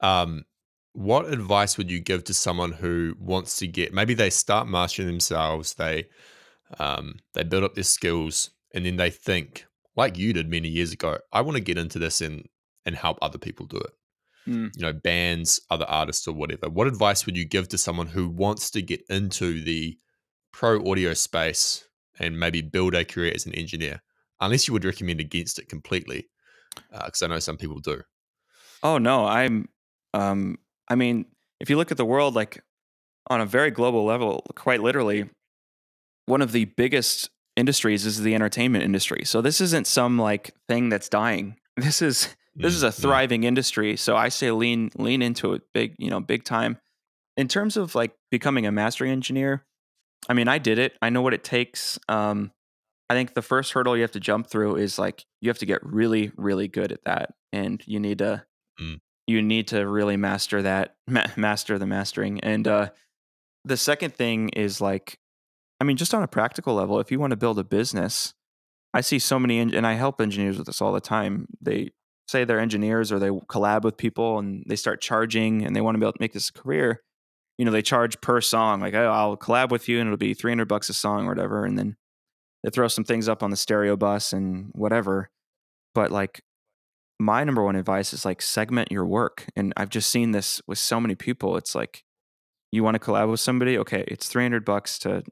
[0.00, 0.44] Um,
[0.92, 5.06] what advice would you give to someone who wants to get maybe they start mastering
[5.06, 6.04] themselves they
[6.78, 9.66] um, they build up their skills and then they think
[9.96, 12.48] like you did many years ago i want to get into this and
[12.86, 13.92] and help other people do it.
[14.48, 14.70] Mm.
[14.74, 16.70] you know bands other artists or whatever.
[16.70, 19.98] What advice would you give to someone who wants to get into the
[20.50, 21.84] pro audio space
[22.18, 24.02] and maybe build a career as an engineer?
[24.40, 26.30] Unless you would recommend against it completely
[26.90, 28.00] because uh, i know some people do.
[28.82, 29.68] Oh no i'm
[30.14, 30.58] um
[30.88, 31.26] I mean,
[31.60, 32.62] if you look at the world like
[33.28, 35.30] on a very global level, quite literally,
[36.30, 39.24] one of the biggest industries is the entertainment industry.
[39.24, 41.56] So this isn't some like thing that's dying.
[41.76, 43.02] This is this is a mm-hmm.
[43.02, 43.96] thriving industry.
[43.96, 46.76] So I say lean lean into it big, you know, big time.
[47.38, 49.64] In terms of like becoming a mastering engineer,
[50.28, 50.98] I mean, I did it.
[51.00, 51.98] I know what it takes.
[52.06, 52.50] Um,
[53.08, 55.66] I think the first hurdle you have to jump through is like you have to
[55.66, 58.44] get really, really good at that, and you need to
[58.80, 62.88] mm you need to really master that ma- master the mastering and uh,
[63.64, 65.19] the second thing is like
[65.80, 68.34] i mean just on a practical level if you want to build a business
[68.94, 71.90] i see so many and i help engineers with this all the time they
[72.28, 75.94] say they're engineers or they collab with people and they start charging and they want
[75.94, 77.02] to be able to make this a career
[77.58, 80.34] you know they charge per song like oh, i'll collab with you and it'll be
[80.34, 81.96] 300 bucks a song or whatever and then
[82.62, 85.30] they throw some things up on the stereo bus and whatever
[85.94, 86.42] but like
[87.20, 89.46] my number one advice is like segment your work.
[89.54, 91.56] And I've just seen this with so many people.
[91.58, 92.02] It's like
[92.72, 95.22] you want to collab with somebody, okay, it's 300 bucks to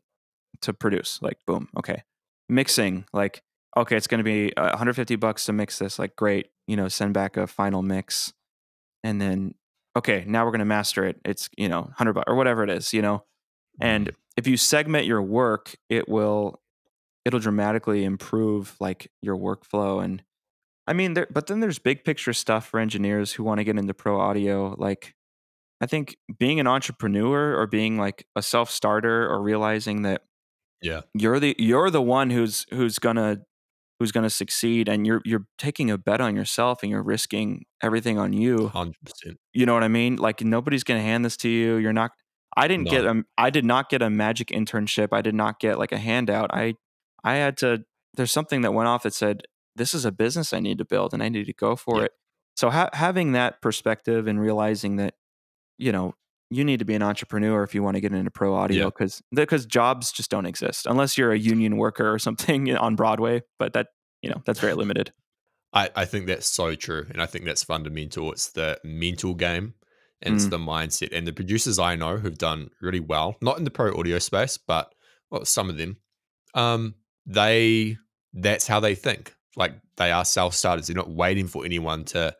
[0.62, 1.20] to produce.
[1.22, 2.02] Like boom, okay.
[2.48, 3.42] Mixing, like
[3.76, 5.98] okay, it's going to be 150 bucks to mix this.
[5.98, 8.32] Like great, you know, send back a final mix.
[9.04, 9.54] And then
[9.96, 11.20] okay, now we're going to master it.
[11.24, 13.24] It's, you know, 100 bucks or whatever it is, you know.
[13.80, 14.16] And mm-hmm.
[14.36, 16.60] if you segment your work, it will
[17.24, 20.22] it'll dramatically improve like your workflow and
[20.88, 23.76] I mean, there, but then there's big picture stuff for engineers who want to get
[23.76, 24.74] into pro audio.
[24.78, 25.14] Like,
[25.82, 30.22] I think being an entrepreneur or being like a self starter or realizing that
[30.82, 33.38] yeah you're the you're the one who's who's gonna
[33.98, 38.18] who's gonna succeed and you're you're taking a bet on yourself and you're risking everything
[38.18, 38.92] on you 100%
[39.52, 42.12] you know what i mean like nobody's gonna hand this to you you're not
[42.56, 42.90] i didn't no.
[42.90, 45.98] get a i did not get a magic internship i did not get like a
[45.98, 46.74] handout i
[47.24, 47.84] i had to
[48.16, 49.42] there's something that went off that said
[49.78, 52.04] this is a business I need to build and I need to go for yeah.
[52.04, 52.12] it.
[52.56, 55.14] So ha- having that perspective and realizing that
[55.78, 56.14] you know,
[56.50, 58.84] you need to be an entrepreneur if you want to get into pro audio Yeah.
[58.86, 63.42] because because jobs just don't exist unless you're a union worker or something on Broadway.
[63.58, 63.88] But that
[64.22, 65.12] you know that's very limited.
[65.72, 67.06] I, I think that's so true.
[67.10, 68.32] And I think that's fundamental.
[68.32, 69.74] It's the mental game
[70.22, 70.50] and it's Mm.
[70.50, 71.12] the mindset.
[71.12, 74.56] And the producers I know who've done really well, not in the pro audio space,
[74.56, 74.94] but
[75.30, 75.98] well, some of them,
[76.54, 76.94] um,
[77.26, 77.98] they
[78.32, 79.34] that's how they think.
[79.56, 80.86] Like they are self starters.
[80.86, 82.34] They're not waiting for anyone to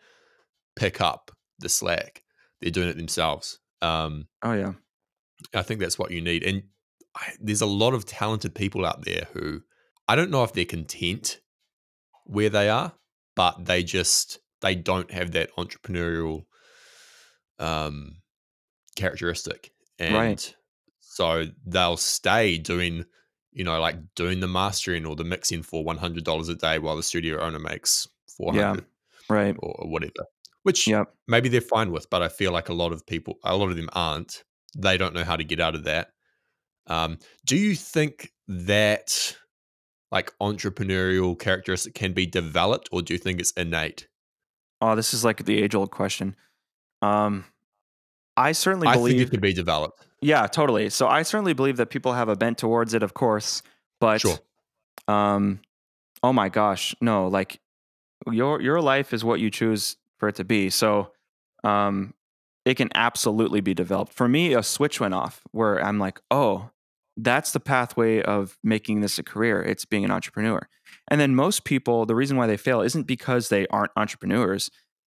[0.77, 2.23] pick up the slack.
[2.61, 3.59] They're doing it themselves.
[3.83, 4.73] Um, Oh yeah,
[5.55, 6.43] I think that's what you need.
[6.43, 6.65] And
[7.15, 9.63] I, there's a lot of talented people out there who
[10.09, 11.41] I don't know if they're content
[12.25, 12.93] where they are,
[13.37, 16.45] but they just they don't have that entrepreneurial
[17.59, 18.17] um,
[18.97, 20.55] characteristic, and Right.
[21.01, 23.05] so they'll stay doing,
[23.53, 26.79] you know, like doing the mastering or the mixing for one hundred dollars a day,
[26.79, 28.77] while the studio owner makes four Yeah.
[29.29, 29.57] right.
[29.59, 30.27] or whatever.
[30.69, 31.15] Which Yep.
[31.27, 33.77] maybe they're fine with, but I feel like a lot of people, a lot of
[33.77, 34.45] them aren't.
[34.77, 36.11] They don't know how to get out of that.
[36.87, 39.35] Um, do you think that
[40.13, 44.09] like entrepreneurial characteristic can be developed, or do you think it's innate?
[44.83, 46.37] Oh, this is like the age old question.
[47.01, 47.47] Um,
[48.37, 49.21] I certainly I think believe.
[49.23, 50.07] it could be developed.
[50.21, 50.91] Yeah, totally.
[50.91, 53.63] So I certainly believe that people have a bent towards it, of course.
[54.01, 54.39] But Sure.
[55.09, 55.61] um
[56.23, 57.59] oh my gosh, no, like
[58.31, 60.71] your your life is what you choose for it to be.
[60.71, 61.13] So
[61.65, 62.15] um
[62.65, 64.13] it can absolutely be developed.
[64.13, 66.71] For me, a switch went off where I'm like, "Oh,
[67.17, 69.63] that's the pathway of making this a career.
[69.63, 70.69] It's being an entrepreneur."
[71.09, 74.71] And then most people, the reason why they fail isn't because they aren't entrepreneurs.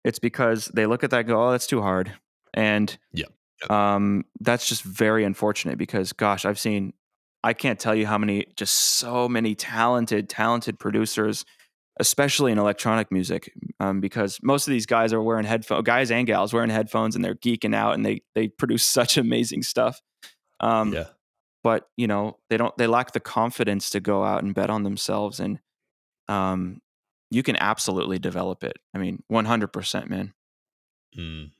[0.04, 2.14] It's because they look at that and go, "Oh, that's too hard."
[2.54, 3.26] And Yeah.
[3.70, 6.94] Um, that's just very unfortunate because, gosh, I've seen,
[7.44, 11.46] I can't tell you how many, just so many talented, talented producers,
[12.00, 16.26] especially in electronic music, um, because most of these guys are wearing headphones, guys and
[16.26, 20.02] gals wearing headphones, and they're geeking out, and they they produce such amazing stuff.
[20.60, 21.06] Um, yeah.
[21.64, 24.84] But you know, they don't, they lack the confidence to go out and bet on
[24.84, 25.60] themselves, and
[26.28, 26.82] um,
[27.30, 28.78] you can absolutely develop it.
[28.94, 30.34] I mean, one hundred percent, man.
[31.18, 31.52] Mm.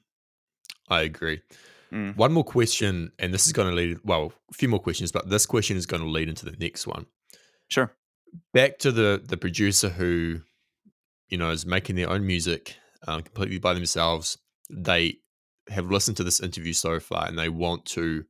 [0.90, 1.42] I agree.
[1.92, 2.16] Mm.
[2.16, 5.30] One more question, and this is going to lead, well, a few more questions, but
[5.30, 7.06] this question is going to lead into the next one.
[7.70, 7.94] Sure.
[8.54, 10.42] Back to the the producer who,
[11.30, 12.76] you know, is making their own music
[13.08, 14.38] um, completely by themselves.
[14.70, 15.16] They
[15.70, 18.26] have listened to this interview so far, and they want to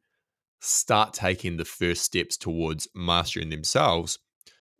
[0.62, 4.20] start taking the first steps towards mastering themselves.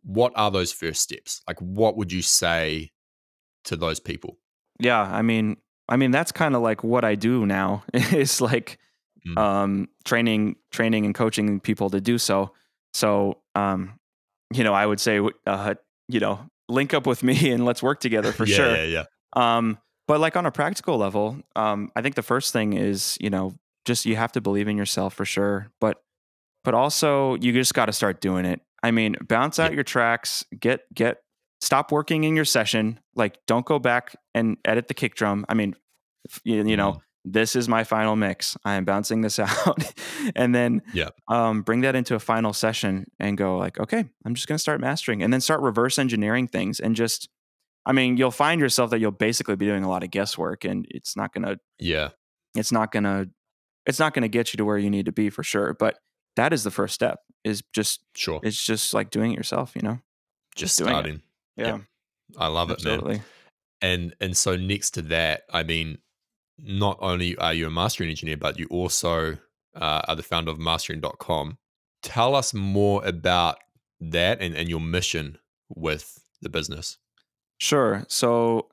[0.02, 1.42] What are those first steps?
[1.46, 2.90] Like, what would you say
[3.64, 4.38] to those people?
[4.78, 5.58] Yeah, I mean,
[5.88, 7.84] I mean that's kind of like what I do now.
[7.94, 8.78] is like
[9.26, 9.38] Mm.
[9.38, 12.52] um, training, training, and coaching people to do so.
[12.94, 13.99] So, um,
[14.52, 15.74] you know, I would say, uh,
[16.08, 18.76] you know, link up with me and let's work together for yeah, sure.
[18.76, 19.04] Yeah, yeah.
[19.56, 19.78] Um,
[20.08, 23.54] but like on a practical level, um, I think the first thing is, you know,
[23.84, 25.68] just you have to believe in yourself for sure.
[25.80, 26.02] But
[26.64, 28.60] but also you just got to start doing it.
[28.82, 29.76] I mean, bounce out Yeah.
[29.76, 31.18] your tracks, get get
[31.60, 32.98] stop working in your session.
[33.14, 35.46] Like don't go back and edit the kick drum.
[35.48, 35.76] I mean,
[36.44, 38.56] you, you know, this is my final mix.
[38.64, 39.78] I am bouncing this out.
[40.34, 41.10] and then Yeah.
[41.28, 44.62] um, bring that into a final session and go like, okay, I'm just going to
[44.62, 47.28] start mastering and then start reverse engineering things and just
[47.86, 50.86] I mean, you'll find yourself that you'll basically be doing a lot of guesswork and
[50.90, 52.10] it's not going to Yeah.
[52.54, 53.28] it's not going to
[53.86, 55.98] it's not going to get you to where you need to be for sure, but
[56.36, 58.38] that is the first step is just Sure.
[58.42, 59.98] it's just like doing it yourself, you know.
[60.56, 60.92] Just doing it.
[60.92, 61.22] starting.
[61.56, 61.66] Yeah.
[61.66, 61.78] Yeah.
[62.38, 62.94] I love it, man.
[62.94, 63.22] absolutely.
[63.82, 65.98] And and so next to that, I mean,
[66.62, 69.38] not only are you a mastering engineer, but you also
[69.74, 71.58] uh, are the founder of mastering.com.
[72.02, 73.58] Tell us more about
[74.00, 75.38] that and, and your mission
[75.68, 76.98] with the business.
[77.58, 78.04] Sure.
[78.08, 78.68] So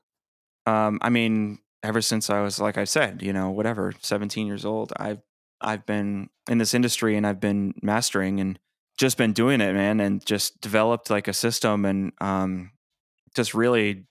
[0.66, 4.64] um I mean, ever since I was like I said, you know, whatever, 17 years
[4.64, 5.20] old, I've
[5.60, 8.58] I've been in this industry and I've been mastering and
[8.96, 12.72] just been doing it, man, and just developed like a system and um
[13.34, 14.06] just really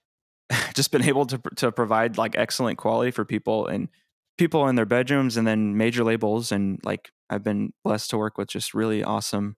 [0.74, 3.90] just been able to to provide like excellent quality for people and
[4.38, 8.38] people in their bedrooms and then major labels and like I've been blessed to work
[8.38, 9.56] with just really awesome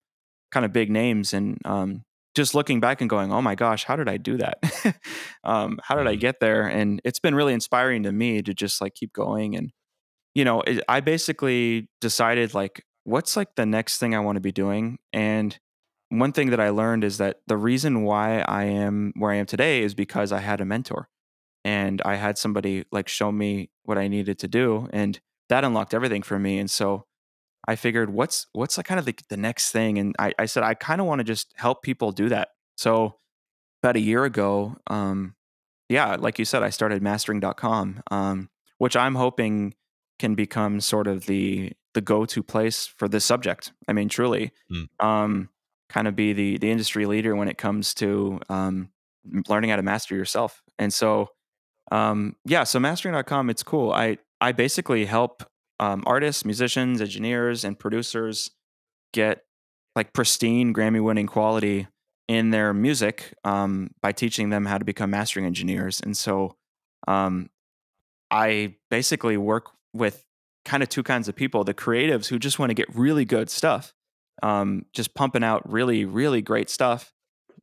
[0.52, 2.04] kind of big names and um
[2.36, 4.58] just looking back and going oh my gosh how did I do that?
[5.44, 6.20] Um how did I Mhm.
[6.20, 6.68] get there?
[6.68, 9.72] And it's been really inspiring to me to just like keep going and
[10.36, 14.42] you know it, I basically decided like what's like the next thing I want to
[14.42, 15.00] be doing?
[15.14, 15.58] And
[16.10, 19.46] one thing that I learned is that the reason why I am where I am
[19.46, 21.08] today is because I had a mentor
[21.64, 25.94] and I had somebody like show me what I needed to do and that unlocked
[25.94, 26.60] everything for me.
[26.60, 27.06] And so
[27.68, 29.98] I figured what's what's like kind of the, the next thing?
[30.00, 32.50] And I, I said I kind of want to just help people do that.
[32.76, 33.18] So
[33.84, 35.36] about a year ago, um,
[35.90, 39.74] yeah, like you said, I started mastering.com, um, which I'm hoping
[40.20, 43.74] can become sort of the the go-to place for this subject.
[43.88, 44.88] I mean, truly, Mm.
[45.06, 45.50] um,
[45.90, 48.90] kind of be the the industry leader when it comes to um,
[49.48, 50.62] learning how to master yourself.
[50.78, 51.30] And so,
[51.92, 53.92] um, yeah, so mastering.com, it's cool.
[53.92, 55.44] I I basically help
[55.80, 58.52] um, artists, musicians, engineers, and producers
[59.14, 59.44] get
[59.96, 61.88] like pristine Grammy-winning quality
[62.28, 66.00] in their music um, by teaching them how to become mastering engineers.
[66.00, 66.56] And so,
[67.08, 67.50] um,
[68.30, 70.24] I basically work with
[70.64, 73.50] kind of two kinds of people: the creatives who just want to get really good
[73.50, 73.94] stuff,
[74.44, 77.14] um, just pumping out really, really great stuff,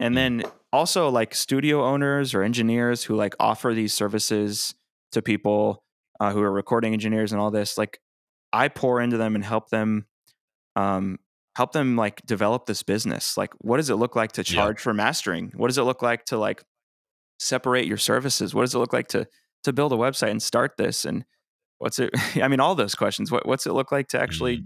[0.00, 4.74] and then also like studio owners or engineers who like offer these services
[5.12, 5.82] to people
[6.20, 7.78] uh, who are recording engineers and all this.
[7.78, 8.00] Like,
[8.52, 10.06] I pour into them and help them,
[10.74, 11.18] um,
[11.56, 13.36] help them like develop this business.
[13.36, 14.54] Like, what does it look like to Yeah.
[14.62, 15.52] charge for mastering?
[15.56, 16.62] What does it look like to like
[17.38, 18.54] separate your services?
[18.54, 19.26] What does it look like to
[19.64, 21.04] to build a website and start this?
[21.04, 21.24] And
[21.78, 22.10] what's it?
[22.42, 23.30] I mean, all those questions.
[23.30, 24.64] What what's it look like to actually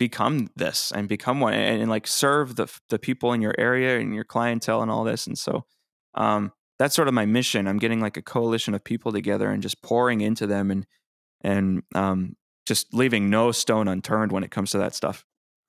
[0.00, 4.00] become this and become one and, and like serve the the people in your area
[4.00, 5.26] and your clientele and all this?
[5.26, 5.66] And so,
[6.14, 7.68] um, that's sort of my mission.
[7.68, 10.86] I'm getting like a coalition of people together and just pouring into them and
[11.42, 12.36] and um,
[12.66, 15.24] just leaving no stone unturned when it comes to that stuff.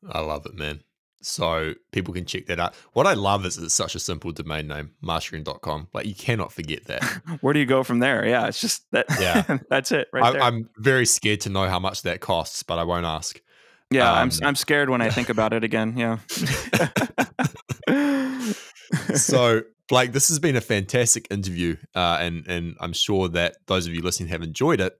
[0.09, 0.81] I love it, man.
[1.21, 2.73] So people can check that out.
[2.93, 5.89] What I love is it's such a simple domain name, mastering.com.
[5.93, 7.03] Like you cannot forget that.
[7.41, 8.25] Where do you go from there?
[8.25, 9.05] Yeah, it's just that.
[9.19, 9.59] Yeah.
[9.69, 10.41] that's it right I, there.
[10.41, 13.39] I'm very scared to know how much that costs, but I won't ask.
[13.91, 15.95] Yeah, I'm Um, s- I'm scared when I think about it again.
[15.97, 16.17] Yeah.
[19.15, 23.87] so Blake, this has been a fantastic interview, uh, and and I'm sure that those
[23.87, 24.93] of you listening have enjoyed it.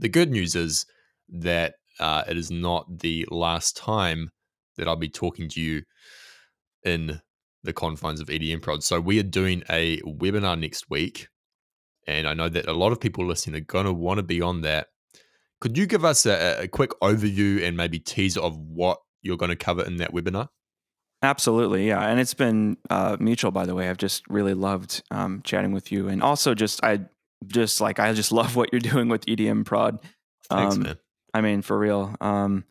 [0.00, 0.84] The good news is
[1.28, 4.30] that uh, it is not the last time
[4.76, 5.82] that I'll be talking to you
[6.84, 7.20] in
[7.64, 8.82] the confines of EDM Prod.
[8.84, 11.28] So we are doing a webinar next week,
[12.06, 14.40] and I know that a lot of people listening are going to want to be
[14.40, 14.88] on that.
[15.60, 19.50] Could you give us a, a quick overview and maybe teaser of what you're going
[19.50, 20.48] to cover in that webinar?
[21.20, 23.50] Absolutely, yeah, and it's been uh, mutual.
[23.50, 27.00] By the way, I've just really loved um, chatting with you, and also just I
[27.46, 29.98] just like I just love what you're doing with EDM Prod.
[30.48, 30.98] Thanks, Um, man.
[31.34, 32.14] I mean, for real.
[32.20, 32.64] Um,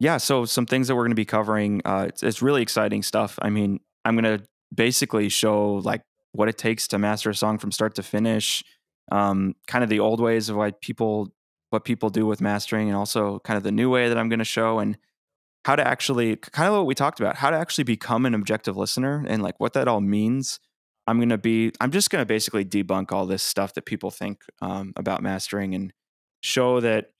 [0.00, 1.80] yeah, so some things that we're going to be covering.
[1.84, 3.38] Uh, it's, it's really exciting stuff.
[3.40, 6.02] I mean, I'm going to basically show like
[6.32, 8.62] what it takes to master a song from start to finish.
[9.10, 11.32] Um, kind of the old ways of why people,
[11.70, 14.38] what people do with mastering, and also kind of the new way that I'm going
[14.38, 14.96] to show, and
[15.64, 18.76] how to actually, kind of what we talked about, how to actually become an objective
[18.76, 20.60] listener, and like what that all means.
[21.06, 24.10] I'm going to be, I'm just going to basically debunk all this stuff that people
[24.10, 25.90] think um, about mastering and
[26.42, 27.12] show that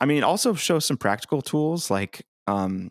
[0.00, 2.90] I mean, also show some practical tools like um,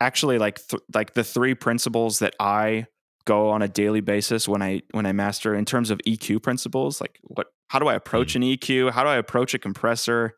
[0.00, 2.86] actually like th- like the three principles that I
[3.24, 7.00] go on a daily basis when I when I master in terms of EQ principles.
[7.00, 7.48] Like what?
[7.72, 8.90] How do I approach an EQ?
[8.90, 10.36] How do I approach a compressor?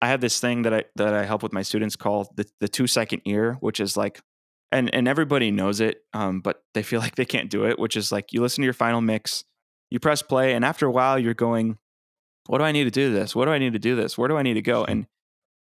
[0.00, 2.68] I have this thing that I that I help with my students called the the
[2.68, 4.22] two second ear, which is like,
[4.70, 7.78] and and everybody knows it, um, but they feel like they can't do it.
[7.78, 9.44] Which is like you listen to your final mix,
[9.90, 11.76] you press play, and after a while you're going,
[12.46, 13.36] what do I need to do this?
[13.36, 14.16] What do I need to do this?
[14.16, 14.82] Where do I need to go?
[14.82, 15.06] And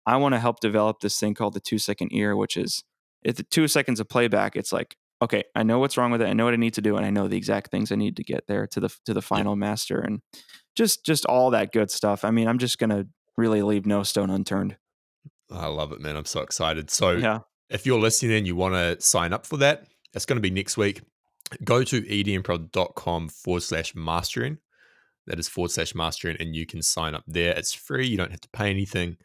[0.05, 2.83] I want to help develop this thing called the two second ear, which is
[3.23, 6.27] if the two seconds of playback, it's like, okay, I know what's wrong with it.
[6.27, 8.17] I know what I need to do, and I know the exact things I need
[8.17, 10.19] to get there to the to the final master, and
[10.79, 12.23] just just all that good stuff.
[12.25, 13.05] I mean, I'm just gonna
[13.37, 14.77] really leave no stone unturned.
[15.51, 16.15] I love it, man.
[16.15, 16.89] I'm so excited.
[16.89, 20.37] So Yeah, if you're listening and you want to sign up for that, it's going
[20.37, 21.01] to be next week.
[21.63, 24.57] Go to edmprod.com forward slash mastering.
[25.27, 27.53] That is forward slash mastering, and you can sign up there.
[27.55, 28.07] It's free.
[28.07, 29.17] You don't have to pay anything.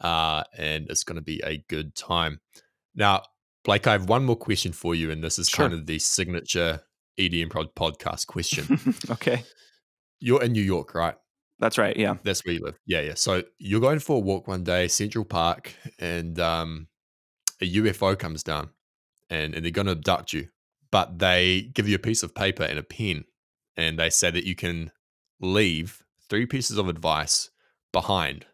[0.00, 2.40] Uh, and it's going to be a good time.
[2.94, 3.22] Now,
[3.64, 5.64] Blake, I have one more question for you, and this is Sure.
[5.68, 6.80] kind of the signature
[7.20, 8.80] EDM Prod podcast question.
[9.10, 9.44] okay,
[10.22, 11.16] you're in New York, right?
[11.62, 11.96] that's right.
[11.96, 12.76] Yeah, That's where you live.
[12.86, 13.14] Yeah, yeah.
[13.14, 16.88] So you're going for a walk one day, Central Park, and um,
[17.60, 18.70] a UFO comes down
[19.30, 20.48] and, and they're going to abduct you.
[20.90, 23.24] But they give you a piece of paper and a pen,
[23.76, 24.90] and they say that you can
[25.40, 27.50] leave three pieces of advice
[27.92, 28.44] behind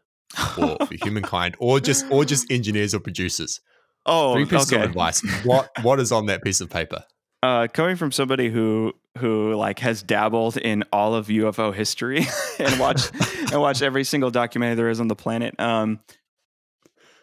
[0.55, 3.61] for, for humankind, or just or just engineers or producers.
[4.05, 4.83] oh, Three pieces okay.
[4.83, 5.23] of advice.
[5.45, 7.05] What what is on that piece of paper?
[7.43, 12.27] Uh, coming from somebody who who like has dabbled in all of UFO history
[12.59, 13.13] and watched
[13.53, 15.59] and watched every single documentary there is on the planet.
[15.61, 16.01] Um,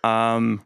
[0.04, 0.66] um,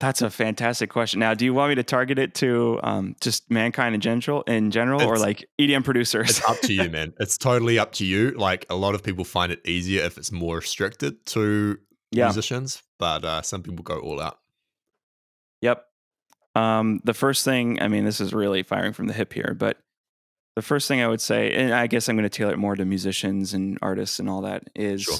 [0.00, 1.20] that's a fantastic question.
[1.20, 4.70] Now, do you want me to target it to um, just mankind in general, in
[4.70, 6.30] general, or like EDM producers?
[6.30, 7.14] It's up to you, man.
[7.20, 8.32] It's totally up to you.
[8.32, 11.78] Like a lot of people find it easier if it's more restricted to
[12.10, 12.24] yeah.
[12.26, 14.38] musicians, but uh, some people go all out.
[15.62, 15.84] Yep.
[16.54, 19.78] Um, the first thing, I mean, this is really firing from the hip here, but
[20.56, 22.76] the first thing I would say, and I guess I'm going to tailor it more
[22.76, 25.16] to musicians and artists and all that, is Sure.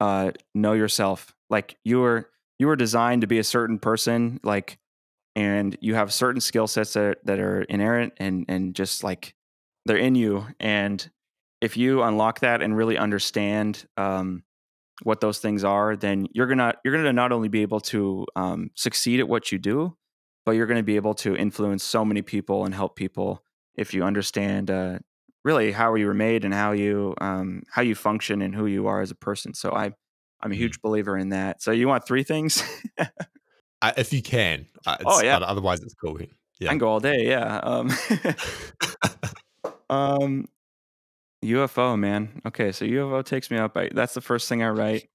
[0.00, 1.34] uh, know yourself.
[1.50, 4.78] Like you were you were designed to be a certain person, like,
[5.36, 9.34] and you have certain skill sets that are, that are inherent and and just like
[9.86, 10.46] they're in you.
[10.58, 11.08] And
[11.60, 14.44] if you unlock that and really understand um,
[15.02, 18.70] what those things are, then you're gonna you're gonna not only be able to um,
[18.76, 19.94] succeed at what you do,
[20.44, 23.42] but you're gonna be able to influence so many people and help people
[23.74, 24.98] if you understand uh,
[25.44, 28.86] really how you were made and how you um, how you function and who you
[28.86, 29.54] are as a person.
[29.54, 29.92] So I
[30.40, 30.58] I'm a Mm.
[30.58, 31.62] huge believer in that.
[31.62, 32.62] So you want three things?
[33.80, 34.66] Uh, if you can.
[34.86, 35.36] Uh, Oh, yeah.
[35.38, 36.18] Otherwise, it's cool.
[36.20, 37.28] I can go all day.
[37.28, 37.58] Yeah.
[37.58, 37.92] Um,
[39.90, 40.48] um,
[41.44, 42.40] UFO man.
[42.44, 43.76] Okay, so UFO takes me up.
[43.76, 45.08] I, that's the first thing I write.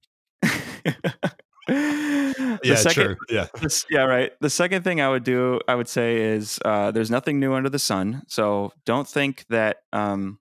[2.62, 3.16] Yeah, second- true.
[3.28, 3.46] Yeah.
[3.60, 4.32] This- yeah, right.
[4.40, 7.68] The second thing I would do, I would say, is uh, there's nothing new under
[7.68, 8.22] the sun.
[8.28, 10.38] So don't think that, um,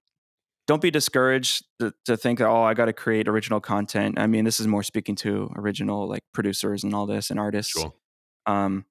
[0.65, 4.17] don't be discouraged to, to think that, oh, I got to create original content.
[4.17, 7.73] I mean, this is more speaking to original like producers and all this and artists.
[7.73, 7.93] Sure.
[8.45, 8.85] Um,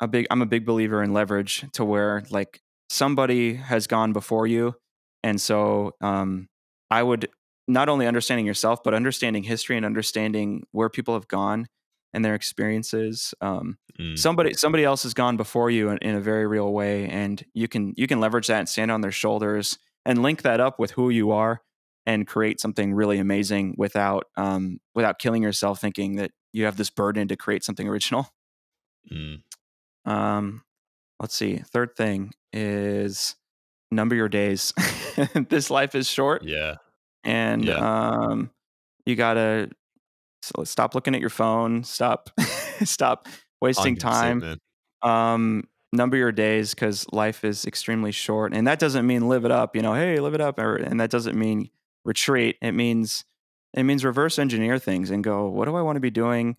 [0.00, 2.60] a big, I'm a big believer in leverage to where like
[2.90, 4.74] somebody has gone before you.
[5.22, 6.48] And so um,
[6.90, 7.28] I would
[7.68, 11.66] not only understanding yourself, but understanding history and understanding where people have gone
[12.12, 13.34] and their experiences.
[13.40, 14.18] Um, Mm.
[14.18, 17.68] somebody somebody else has gone before you in, in a very real way and you
[17.68, 20.92] can you can leverage that and stand on their shoulders and link that up with
[20.92, 21.60] who you are
[22.06, 26.88] and create something really amazing without um, without killing yourself thinking that you have this
[26.88, 28.28] burden to create something original
[29.12, 29.42] Mm.
[30.06, 30.62] um,
[31.18, 33.36] let's see third thing is
[33.90, 34.72] number your days
[35.50, 36.76] this life is short Yeah.
[37.24, 37.74] and Yeah.
[38.10, 38.50] um,
[39.04, 39.68] you gotta
[40.42, 42.30] so stop looking at your phone stop
[42.84, 43.28] stop
[43.60, 44.58] wasting time
[45.02, 49.50] um number your days because life is extremely short and that doesn't mean live it
[49.50, 51.68] up you know hey live it up or, and that doesn't mean
[52.04, 52.56] retreat.
[52.62, 53.24] It means
[53.74, 56.56] it means reverse engineer things and go what do i want to be doing?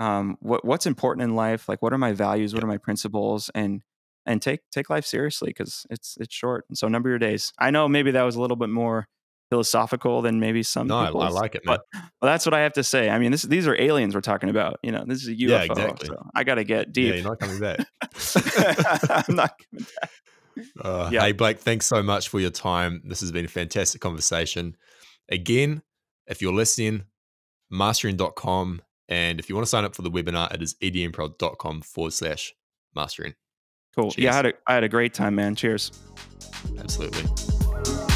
[0.00, 1.68] Um what what's important in life?
[1.68, 2.54] Like what are my values?
[2.54, 3.50] What are my principles?
[3.54, 3.82] and
[4.24, 6.64] and take take life seriously because it's it's short.
[6.68, 7.52] And so number your days.
[7.58, 9.08] I know maybe that was a little bit more
[9.52, 11.76] philosophical than maybe some No, I, people I like it, man.
[11.76, 13.10] but well, that's what I have to say.
[13.10, 14.78] I mean, this these are aliens we're talking about.
[14.82, 15.48] You know, this is a UFO.
[15.50, 16.08] Yeah, exactly.
[16.08, 17.14] So I got to get Yeah, deep.
[17.16, 17.78] you're not coming back.
[19.28, 19.52] I'm not.
[19.58, 20.06] coming back.
[20.82, 21.20] Uh, Yeah.
[21.20, 23.02] Hey, Blake, thanks so much for your time.
[23.04, 24.74] This has been a fantastic conversation.
[25.30, 25.82] Again,
[26.26, 27.04] if you're listening,
[27.70, 28.80] mastering.com.
[29.08, 32.54] And if you want to sign up for the webinar, it is edmprod.com forward slash
[32.94, 33.34] mastering.
[33.94, 34.12] Cool.
[34.16, 35.54] Yeah, I had a I had a great time, man.
[35.54, 35.92] Cheers.
[36.78, 38.11] Absolutely.